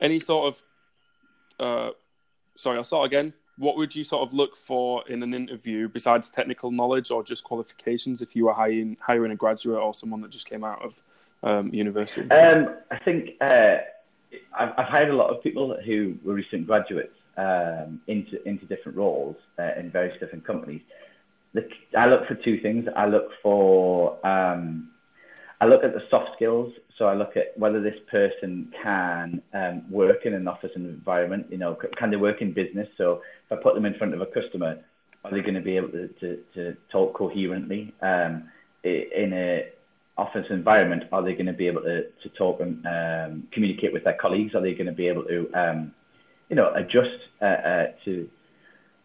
any 0.00 0.20
sort 0.20 0.54
of. 0.54 0.62
Uh, 1.58 1.90
sorry, 2.54 2.76
I'll 2.76 2.84
start 2.84 3.06
again. 3.06 3.34
What 3.56 3.76
would 3.76 3.96
you 3.96 4.04
sort 4.04 4.24
of 4.24 4.32
look 4.32 4.54
for 4.54 5.02
in 5.08 5.20
an 5.24 5.34
interview 5.34 5.88
besides 5.88 6.30
technical 6.30 6.70
knowledge 6.70 7.10
or 7.10 7.24
just 7.24 7.42
qualifications 7.42 8.22
if 8.22 8.36
you 8.36 8.44
were 8.44 8.54
hiring, 8.54 8.96
hiring 9.00 9.32
a 9.32 9.36
graduate 9.36 9.80
or 9.80 9.92
someone 9.94 10.20
that 10.20 10.30
just 10.30 10.48
came 10.48 10.62
out 10.62 10.80
of 10.80 11.02
um, 11.42 11.74
university? 11.74 12.30
Um, 12.30 12.76
I 12.92 12.98
think 13.00 13.30
uh, 13.40 13.78
I've, 14.58 14.70
I've 14.76 14.86
hired 14.86 15.10
a 15.10 15.16
lot 15.16 15.30
of 15.30 15.42
people 15.42 15.76
who 15.84 16.16
were 16.24 16.34
recent 16.34 16.66
graduates 16.66 17.14
um, 17.36 18.00
into 18.06 18.42
into 18.48 18.66
different 18.66 18.98
roles 18.98 19.36
uh, 19.58 19.70
in 19.78 19.90
various 19.90 20.18
different 20.20 20.46
companies. 20.46 20.82
The, 21.54 21.68
I 21.96 22.06
look 22.06 22.26
for 22.26 22.34
two 22.34 22.60
things. 22.60 22.86
I 22.96 23.06
look 23.06 23.30
for 23.42 24.24
um, 24.26 24.90
I 25.60 25.66
look 25.66 25.84
at 25.84 25.92
the 25.94 26.02
soft 26.10 26.30
skills. 26.36 26.72
So 26.98 27.06
I 27.06 27.14
look 27.14 27.36
at 27.36 27.56
whether 27.56 27.80
this 27.80 27.98
person 28.10 28.72
can 28.82 29.40
um, 29.54 29.90
work 29.90 30.26
in 30.26 30.34
an 30.34 30.48
office 30.48 30.72
environment. 30.74 31.46
You 31.50 31.58
know, 31.58 31.78
can 31.96 32.10
they 32.10 32.16
work 32.16 32.42
in 32.42 32.52
business? 32.52 32.88
So 32.96 33.22
if 33.48 33.58
I 33.58 33.62
put 33.62 33.74
them 33.74 33.86
in 33.86 33.94
front 33.94 34.14
of 34.14 34.20
a 34.20 34.26
customer, 34.26 34.78
are 35.24 35.30
they 35.30 35.40
going 35.40 35.54
to 35.54 35.60
be 35.60 35.76
able 35.76 35.90
to, 35.90 36.08
to, 36.08 36.42
to 36.54 36.76
talk 36.90 37.14
coherently 37.14 37.94
um, 38.02 38.48
in 38.82 39.32
a 39.32 39.68
office 40.18 40.46
environment? 40.50 41.04
Are 41.12 41.22
they 41.22 41.32
going 41.32 41.46
to 41.46 41.52
be 41.52 41.68
able 41.68 41.82
to, 41.82 42.02
to 42.02 42.28
talk 42.36 42.60
and 42.60 42.84
um, 42.86 43.48
communicate 43.52 43.92
with 43.92 44.04
their 44.04 44.18
colleagues? 44.20 44.54
Are 44.54 44.60
they 44.60 44.74
going 44.74 44.86
to 44.86 44.92
be 44.92 45.08
able 45.08 45.24
to, 45.24 45.50
um, 45.54 45.92
you 46.48 46.56
know, 46.56 46.72
adjust 46.74 47.18
uh, 47.40 47.44
uh, 47.44 47.86
to 48.04 48.28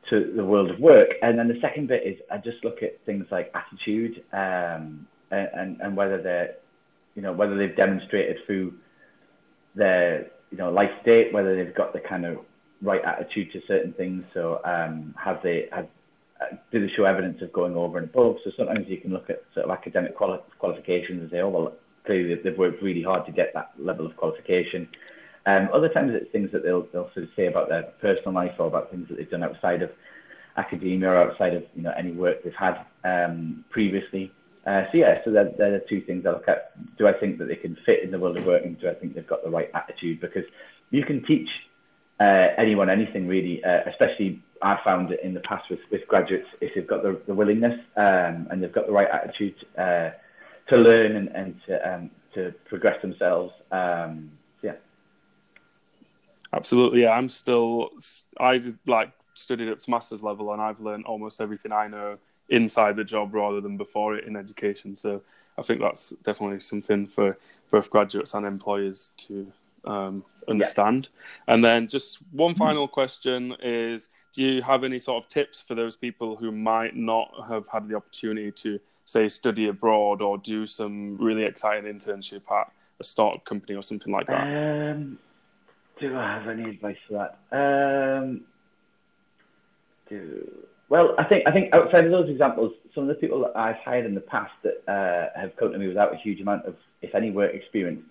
to 0.09 0.33
the 0.35 0.43
world 0.43 0.69
of 0.69 0.79
work? 0.79 1.11
And 1.21 1.39
then 1.39 1.47
the 1.47 1.59
second 1.61 1.87
bit 1.87 2.03
is 2.05 2.17
I 2.31 2.37
just 2.37 2.63
look 2.63 2.83
at 2.83 2.99
things 3.05 3.25
like 3.31 3.53
attitude 3.53 4.23
um, 4.33 5.07
and, 5.31 5.79
and 5.79 5.95
whether 5.95 6.21
they're, 6.21 6.55
you 7.15 7.21
know, 7.21 7.31
whether 7.31 7.55
they've 7.57 7.75
demonstrated 7.75 8.37
through 8.45 8.73
their 9.75 10.27
you 10.51 10.57
know 10.57 10.71
life 10.71 10.91
state 11.01 11.33
whether 11.33 11.55
they've 11.55 11.73
got 11.73 11.93
the 11.93 11.99
kind 11.99 12.25
of 12.25 12.37
right 12.83 13.03
attitude 13.05 13.51
to 13.53 13.61
certain 13.67 13.93
things. 13.93 14.23
So 14.33 14.61
um, 14.65 15.15
have 15.17 15.41
they 15.41 15.67
have 15.71 15.87
do 16.71 16.85
they 16.85 16.93
show 16.93 17.05
evidence 17.05 17.41
of 17.41 17.53
going 17.53 17.75
over 17.75 17.97
and 17.97 18.09
above? 18.09 18.37
So 18.43 18.51
sometimes 18.57 18.87
you 18.87 18.97
can 18.97 19.11
look 19.11 19.29
at 19.29 19.43
sort 19.53 19.65
of 19.65 19.71
academic 19.71 20.15
quali- 20.15 20.39
qualifications 20.59 21.21
and 21.21 21.31
say, 21.31 21.39
oh 21.39 21.49
well, 21.49 21.73
clearly 22.05 22.35
they've, 22.43 22.57
worked 22.57 22.81
really 22.81 23.03
hard 23.03 23.25
to 23.25 23.31
get 23.31 23.53
that 23.53 23.71
level 23.77 24.05
of 24.05 24.15
qualification. 24.17 24.87
Um, 25.45 25.69
other 25.73 25.89
times 25.89 26.11
it's 26.13 26.31
things 26.31 26.51
that 26.53 26.63
they'll 26.63 26.87
they'll 26.93 27.11
sort 27.13 27.25
of 27.25 27.29
say 27.35 27.47
about 27.47 27.67
their 27.69 27.83
personal 28.01 28.33
life 28.33 28.53
or 28.59 28.67
about 28.67 28.91
things 28.91 29.07
that 29.09 29.17
they've 29.17 29.29
done 29.29 29.43
outside 29.43 29.81
of 29.81 29.91
academia 30.55 31.09
or 31.09 31.17
outside 31.17 31.53
of 31.53 31.63
you 31.75 31.81
know 31.81 31.93
any 31.97 32.11
work 32.11 32.43
they've 32.43 32.53
had 32.53 32.85
um, 33.03 33.65
previously. 33.69 34.31
Uh, 34.65 34.83
so 34.91 34.97
yeah, 34.97 35.19
so 35.25 35.31
they're, 35.31 35.51
they're 35.57 35.79
the 35.79 35.85
two 35.89 36.01
things 36.01 36.25
I 36.25 36.29
look 36.29 36.47
at. 36.47 36.71
Do 36.97 37.07
I 37.07 37.13
think 37.13 37.37
that 37.39 37.45
they 37.45 37.57
can 37.57 37.77
fit 37.85 38.03
in 38.03 38.11
the 38.11 38.19
world 38.19 38.37
of 38.37 38.45
work, 38.45 38.63
and 38.63 38.79
do 38.79 38.89
I 38.89 38.93
think 38.93 39.15
they've 39.15 39.27
got 39.27 39.43
the 39.43 39.49
right 39.49 39.69
attitude? 39.73 40.21
Because 40.21 40.45
you 40.89 41.03
can 41.03 41.25
teach 41.25 41.49
uh, 42.21 42.47
anyone 42.57 42.89
anything 42.89 43.27
really, 43.27 43.61
uh, 43.65 43.81
especially 43.89 44.41
I 44.63 44.79
found 44.83 45.11
it 45.11 45.19
in 45.23 45.33
the 45.33 45.41
past 45.41 45.69
with, 45.69 45.81
with 45.91 46.07
graduates 46.07 46.47
if 46.61 46.73
they've 46.73 46.87
got 46.87 47.03
the, 47.03 47.21
the 47.27 47.33
willingness 47.33 47.79
um, 47.97 48.47
and 48.49 48.61
they've 48.61 48.71
got 48.71 48.87
the 48.87 48.93
right 48.93 49.09
attitude 49.11 49.55
uh, 49.77 50.11
to 50.69 50.77
learn 50.77 51.15
and, 51.15 51.27
and 51.29 51.61
to 51.67 51.93
um, 51.93 52.09
to 52.33 52.53
progress 52.65 53.01
themselves. 53.01 53.53
Um, 53.71 54.31
yeah. 54.61 54.73
Absolutely, 56.51 57.01
yeah. 57.01 57.11
I'm 57.11 57.29
still. 57.29 57.89
I 58.39 58.57
did, 58.57 58.79
like 58.87 59.11
studied 59.33 59.69
up 59.69 59.79
to 59.79 59.91
master's 59.91 60.23
level, 60.23 60.53
and 60.53 60.61
I've 60.61 60.79
learned 60.79 61.05
almost 61.05 61.41
everything 61.41 61.71
I 61.71 61.87
know 61.87 62.17
inside 62.49 62.95
the 62.95 63.03
job 63.03 63.33
rather 63.33 63.61
than 63.61 63.77
before 63.77 64.15
it 64.15 64.25
in 64.25 64.35
education. 64.35 64.95
So 64.95 65.21
I 65.57 65.61
think 65.61 65.81
that's 65.81 66.11
definitely 66.23 66.59
something 66.59 67.07
for 67.07 67.37
both 67.71 67.89
graduates 67.89 68.33
and 68.33 68.45
employers 68.45 69.11
to 69.17 69.51
um, 69.85 70.23
understand. 70.47 71.09
And 71.47 71.63
then 71.63 71.87
just 71.87 72.19
one 72.31 72.55
final 72.55 72.87
question 72.87 73.55
is: 73.61 74.09
Do 74.33 74.43
you 74.45 74.61
have 74.61 74.83
any 74.83 74.99
sort 74.99 75.23
of 75.23 75.29
tips 75.29 75.61
for 75.61 75.75
those 75.75 75.95
people 75.95 76.35
who 76.35 76.51
might 76.51 76.95
not 76.95 77.31
have 77.47 77.67
had 77.67 77.87
the 77.87 77.95
opportunity 77.95 78.51
to, 78.51 78.79
say, 79.05 79.29
study 79.29 79.67
abroad 79.67 80.21
or 80.21 80.37
do 80.37 80.65
some 80.65 81.17
really 81.17 81.43
exciting 81.43 81.91
internship 81.91 82.41
at 82.51 82.71
a 82.99 83.03
startup 83.03 83.45
company 83.45 83.75
or 83.75 83.81
something 83.81 84.11
like 84.11 84.27
that? 84.27 84.41
Um, 84.41 85.19
do 85.99 86.15
I 86.17 86.39
have 86.39 86.47
any 86.47 86.69
advice 86.69 86.97
for 87.07 87.35
that? 87.51 88.19
Um, 88.21 88.41
do 90.09 90.65
well, 90.93 91.15
I 91.17 91.23
think 91.23 91.47
I 91.47 91.51
think 91.51 91.73
outside 91.73 92.05
of 92.05 92.11
those 92.11 92.29
examples, 92.29 92.71
some 92.93 93.05
of 93.05 93.07
the 93.07 93.15
people 93.15 93.39
that 93.41 93.57
I've 93.57 93.77
hired 93.77 94.05
in 94.05 94.13
the 94.13 94.21
past 94.21 94.51
that 94.63 94.83
uh, 94.87 95.39
have 95.39 95.55
come 95.55 95.71
to 95.71 95.79
me 95.79 95.87
without 95.87 96.13
a 96.13 96.17
huge 96.17 96.39
amount 96.39 96.65
of, 96.65 96.75
if 97.01 97.15
any, 97.15 97.31
work 97.31 97.51
experience, 97.51 98.03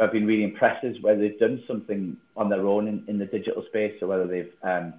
I've 0.00 0.12
been 0.12 0.26
really 0.26 0.44
impressed 0.44 0.84
is 0.84 1.00
whether 1.02 1.20
they've 1.20 1.38
done 1.38 1.62
something 1.66 2.16
on 2.36 2.48
their 2.48 2.66
own 2.66 2.88
in, 2.88 3.04
in 3.06 3.18
the 3.18 3.26
digital 3.26 3.64
space, 3.68 3.94
or 4.00 4.08
whether 4.08 4.26
they've 4.26 4.52
um, 4.62 4.94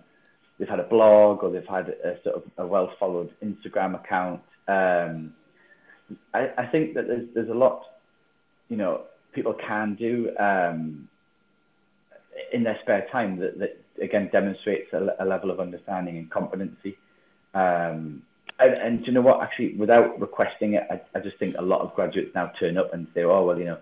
they've 0.60 0.70
had 0.70 0.80
a 0.80 0.84
blog 0.84 1.44
or 1.44 1.50
they've 1.50 1.66
had 1.66 1.90
a 1.90 2.22
sort 2.24 2.36
of 2.36 2.44
a 2.58 2.68
well 2.68 2.94
followed 3.00 3.34
Instagram 3.44 3.96
account. 3.96 4.44
Um, 4.68 5.34
I, 6.34 6.50
I 6.58 6.66
think 6.68 6.94
that 6.94 7.08
there's 7.08 7.28
there's 7.34 7.50
a 7.50 7.54
lot, 7.54 7.84
you 8.70 8.78
know, 8.78 9.02
people 9.34 9.54
can 9.54 9.96
do 9.96 10.30
um, 10.38 11.08
in 12.54 12.64
their 12.64 12.78
spare 12.82 13.08
time 13.12 13.40
that, 13.40 13.58
that 13.60 13.84
again 14.02 14.30
demonstrates 14.32 14.94
a, 14.94 15.16
a 15.20 15.26
level 15.26 15.50
of 15.50 15.60
understanding 15.60 16.18
and 16.18 16.30
competency. 16.30 16.98
Um, 17.54 18.22
and, 18.60 18.74
and 18.76 19.00
do 19.00 19.06
you 19.08 19.14
know 19.14 19.22
what? 19.22 19.42
Actually, 19.42 19.76
without 19.76 20.20
requesting 20.22 20.74
it, 20.74 20.84
I, 20.92 21.02
I 21.18 21.22
just 21.22 21.40
think 21.40 21.56
a 21.58 21.64
lot 21.64 21.82
of 21.82 21.96
graduates 21.96 22.36
now 22.36 22.52
turn 22.60 22.78
up 22.78 22.94
and 22.94 23.08
say, 23.16 23.24
"Oh 23.24 23.44
well, 23.44 23.58
you 23.58 23.66
know, 23.66 23.80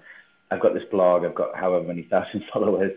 I've 0.52 0.62
got 0.62 0.74
this 0.74 0.84
blog, 0.90 1.26
I've 1.26 1.36
got 1.36 1.56
however 1.56 1.86
many 1.86 2.04
thousand 2.04 2.44
followers," 2.54 2.94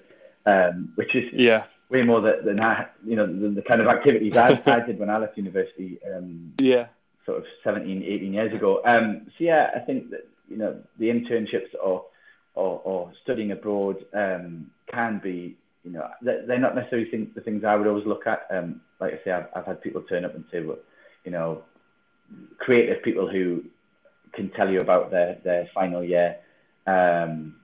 um, 0.47 0.93
which 0.97 1.15
is 1.15 1.33
Yeah. 1.33 1.65
way 1.91 2.03
more 2.03 2.21
than, 2.21 2.45
than 2.45 2.61
I, 2.61 2.87
you 3.05 3.17
know, 3.17 3.27
the, 3.27 3.49
the 3.51 3.63
kind 3.63 3.81
of 3.81 3.87
activities 3.87 4.37
I, 4.37 4.61
I 4.67 4.81
did 4.81 4.99
when 4.99 5.11
I 5.11 5.19
left 5.19 5.37
university. 5.37 5.99
Um, 6.15 6.55
Yeah. 6.59 6.87
sort 7.25 7.39
of 7.39 7.45
17, 7.63 8.03
18 8.03 8.33
years 8.33 8.53
ago. 8.53 8.83
Um, 8.85 9.27
so 9.27 9.45
yeah, 9.45 9.71
I 9.77 9.79
think 9.81 10.11
that 10.11 10.27
you 10.49 10.57
know 10.57 10.81
the 10.99 11.07
internships 11.07 11.73
or 11.83 12.07
or, 12.55 12.81
or 12.85 13.13
studying 13.23 13.53
abroad 13.53 14.05
um, 14.13 14.71
can 14.91 15.21
be 15.23 15.57
you 15.85 15.93
know 15.93 16.09
they're 16.23 16.59
not 16.59 16.75
necessarily 16.75 17.11
think, 17.11 17.35
the 17.35 17.41
things 17.41 17.65
I 17.65 17.77
would 17.77 17.87
always 17.87 18.07
look 18.07 18.27
at. 18.27 18.47
Um, 18.51 18.81
like 19.01 19.15
I 19.15 19.25
say, 19.25 19.31
I've, 19.31 19.47
I've 19.55 19.67
had 19.67 19.81
people 19.83 20.03
turn 20.03 20.25
up 20.25 20.35
and 20.35 20.45
say, 20.51 20.61
well, 20.63 20.79
you 21.25 21.31
know, 21.31 21.63
creative 22.59 23.03
people 23.03 23.29
who 23.29 23.65
can 24.35 24.51
tell 24.51 24.71
you 24.71 24.81
about 24.81 25.11
their 25.11 25.39
their 25.45 25.69
final 25.75 26.03
year. 26.03 26.39
Um, 26.87 27.57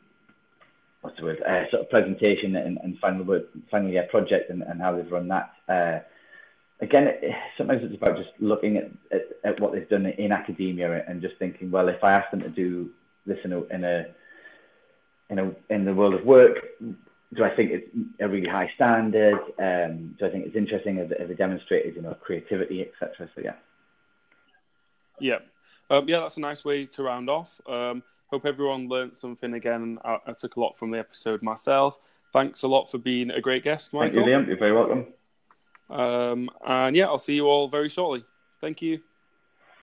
what's 1.00 1.16
the 1.18 1.24
word? 1.24 1.42
Uh, 1.42 1.70
sort 1.70 1.82
of 1.82 1.90
presentation 1.90 2.56
and, 2.56 2.78
and 2.82 2.98
final 2.98 3.24
word, 3.24 3.48
final 3.70 3.90
project 4.10 4.50
and, 4.50 4.62
and 4.62 4.80
how 4.80 4.96
they've 4.96 5.10
run 5.10 5.28
that. 5.28 5.52
Uh, 5.68 6.00
again, 6.80 7.08
sometimes 7.56 7.82
it's 7.84 7.96
about 7.96 8.16
just 8.16 8.30
looking 8.40 8.76
at, 8.76 8.90
at, 9.12 9.22
at, 9.44 9.60
what 9.60 9.72
they've 9.72 9.88
done 9.88 10.06
in 10.06 10.32
academia 10.32 11.04
and 11.08 11.22
just 11.22 11.36
thinking, 11.38 11.70
well, 11.70 11.88
if 11.88 12.02
I 12.02 12.12
ask 12.12 12.30
them 12.30 12.40
to 12.40 12.48
do 12.48 12.90
this 13.26 13.38
in 13.44 13.52
a 13.52 13.62
in 13.64 13.84
a 13.84 14.06
in 15.30 15.38
a 15.38 15.52
in 15.70 15.84
the 15.84 15.94
world 15.94 16.14
of 16.14 16.24
work, 16.24 16.56
do 16.80 17.44
I 17.44 17.54
think 17.54 17.70
it's 17.72 17.88
a 18.20 18.28
really 18.28 18.48
high 18.48 18.70
standard? 18.74 19.38
Um, 19.58 20.16
do 20.18 20.26
I 20.26 20.30
think 20.30 20.46
it's 20.46 20.56
interesting 20.56 20.98
as, 20.98 21.10
as 21.12 21.28
it 21.30 21.38
demonstrated, 21.38 21.96
you 21.96 22.02
know, 22.02 22.14
creativity, 22.14 22.82
etc. 22.82 23.28
So 23.34 23.42
yeah. 23.42 23.54
Yeah, 25.20 25.38
um, 25.90 26.08
yeah, 26.08 26.20
that's 26.20 26.36
a 26.36 26.40
nice 26.40 26.64
way 26.64 26.86
to 26.86 27.02
round 27.02 27.30
off. 27.30 27.60
Um, 27.68 28.02
hope 28.28 28.44
everyone 28.44 28.88
learned 28.88 29.16
something 29.16 29.54
again. 29.54 29.98
I, 30.04 30.18
I, 30.26 30.32
took 30.32 30.56
a 30.56 30.60
lot 30.60 30.76
from 30.76 30.90
the 30.90 30.98
episode 30.98 31.42
myself. 31.42 31.98
Thanks 32.32 32.62
a 32.62 32.68
lot 32.68 32.90
for 32.90 32.98
being 32.98 33.30
a 33.30 33.40
great 33.40 33.64
guest, 33.64 33.92
Michael. 33.92 34.16
Thank 34.16 34.26
you, 34.26 34.32
Liam. 34.32 34.46
You're 34.46 34.58
very 34.58 34.72
welcome. 34.72 35.06
Um, 35.90 36.50
and 36.66 36.94
yeah, 36.94 37.06
I'll 37.06 37.18
see 37.18 37.34
you 37.34 37.46
all 37.46 37.68
very 37.68 37.88
shortly. 37.88 38.24
Thank 38.60 38.82
you. 38.82 39.00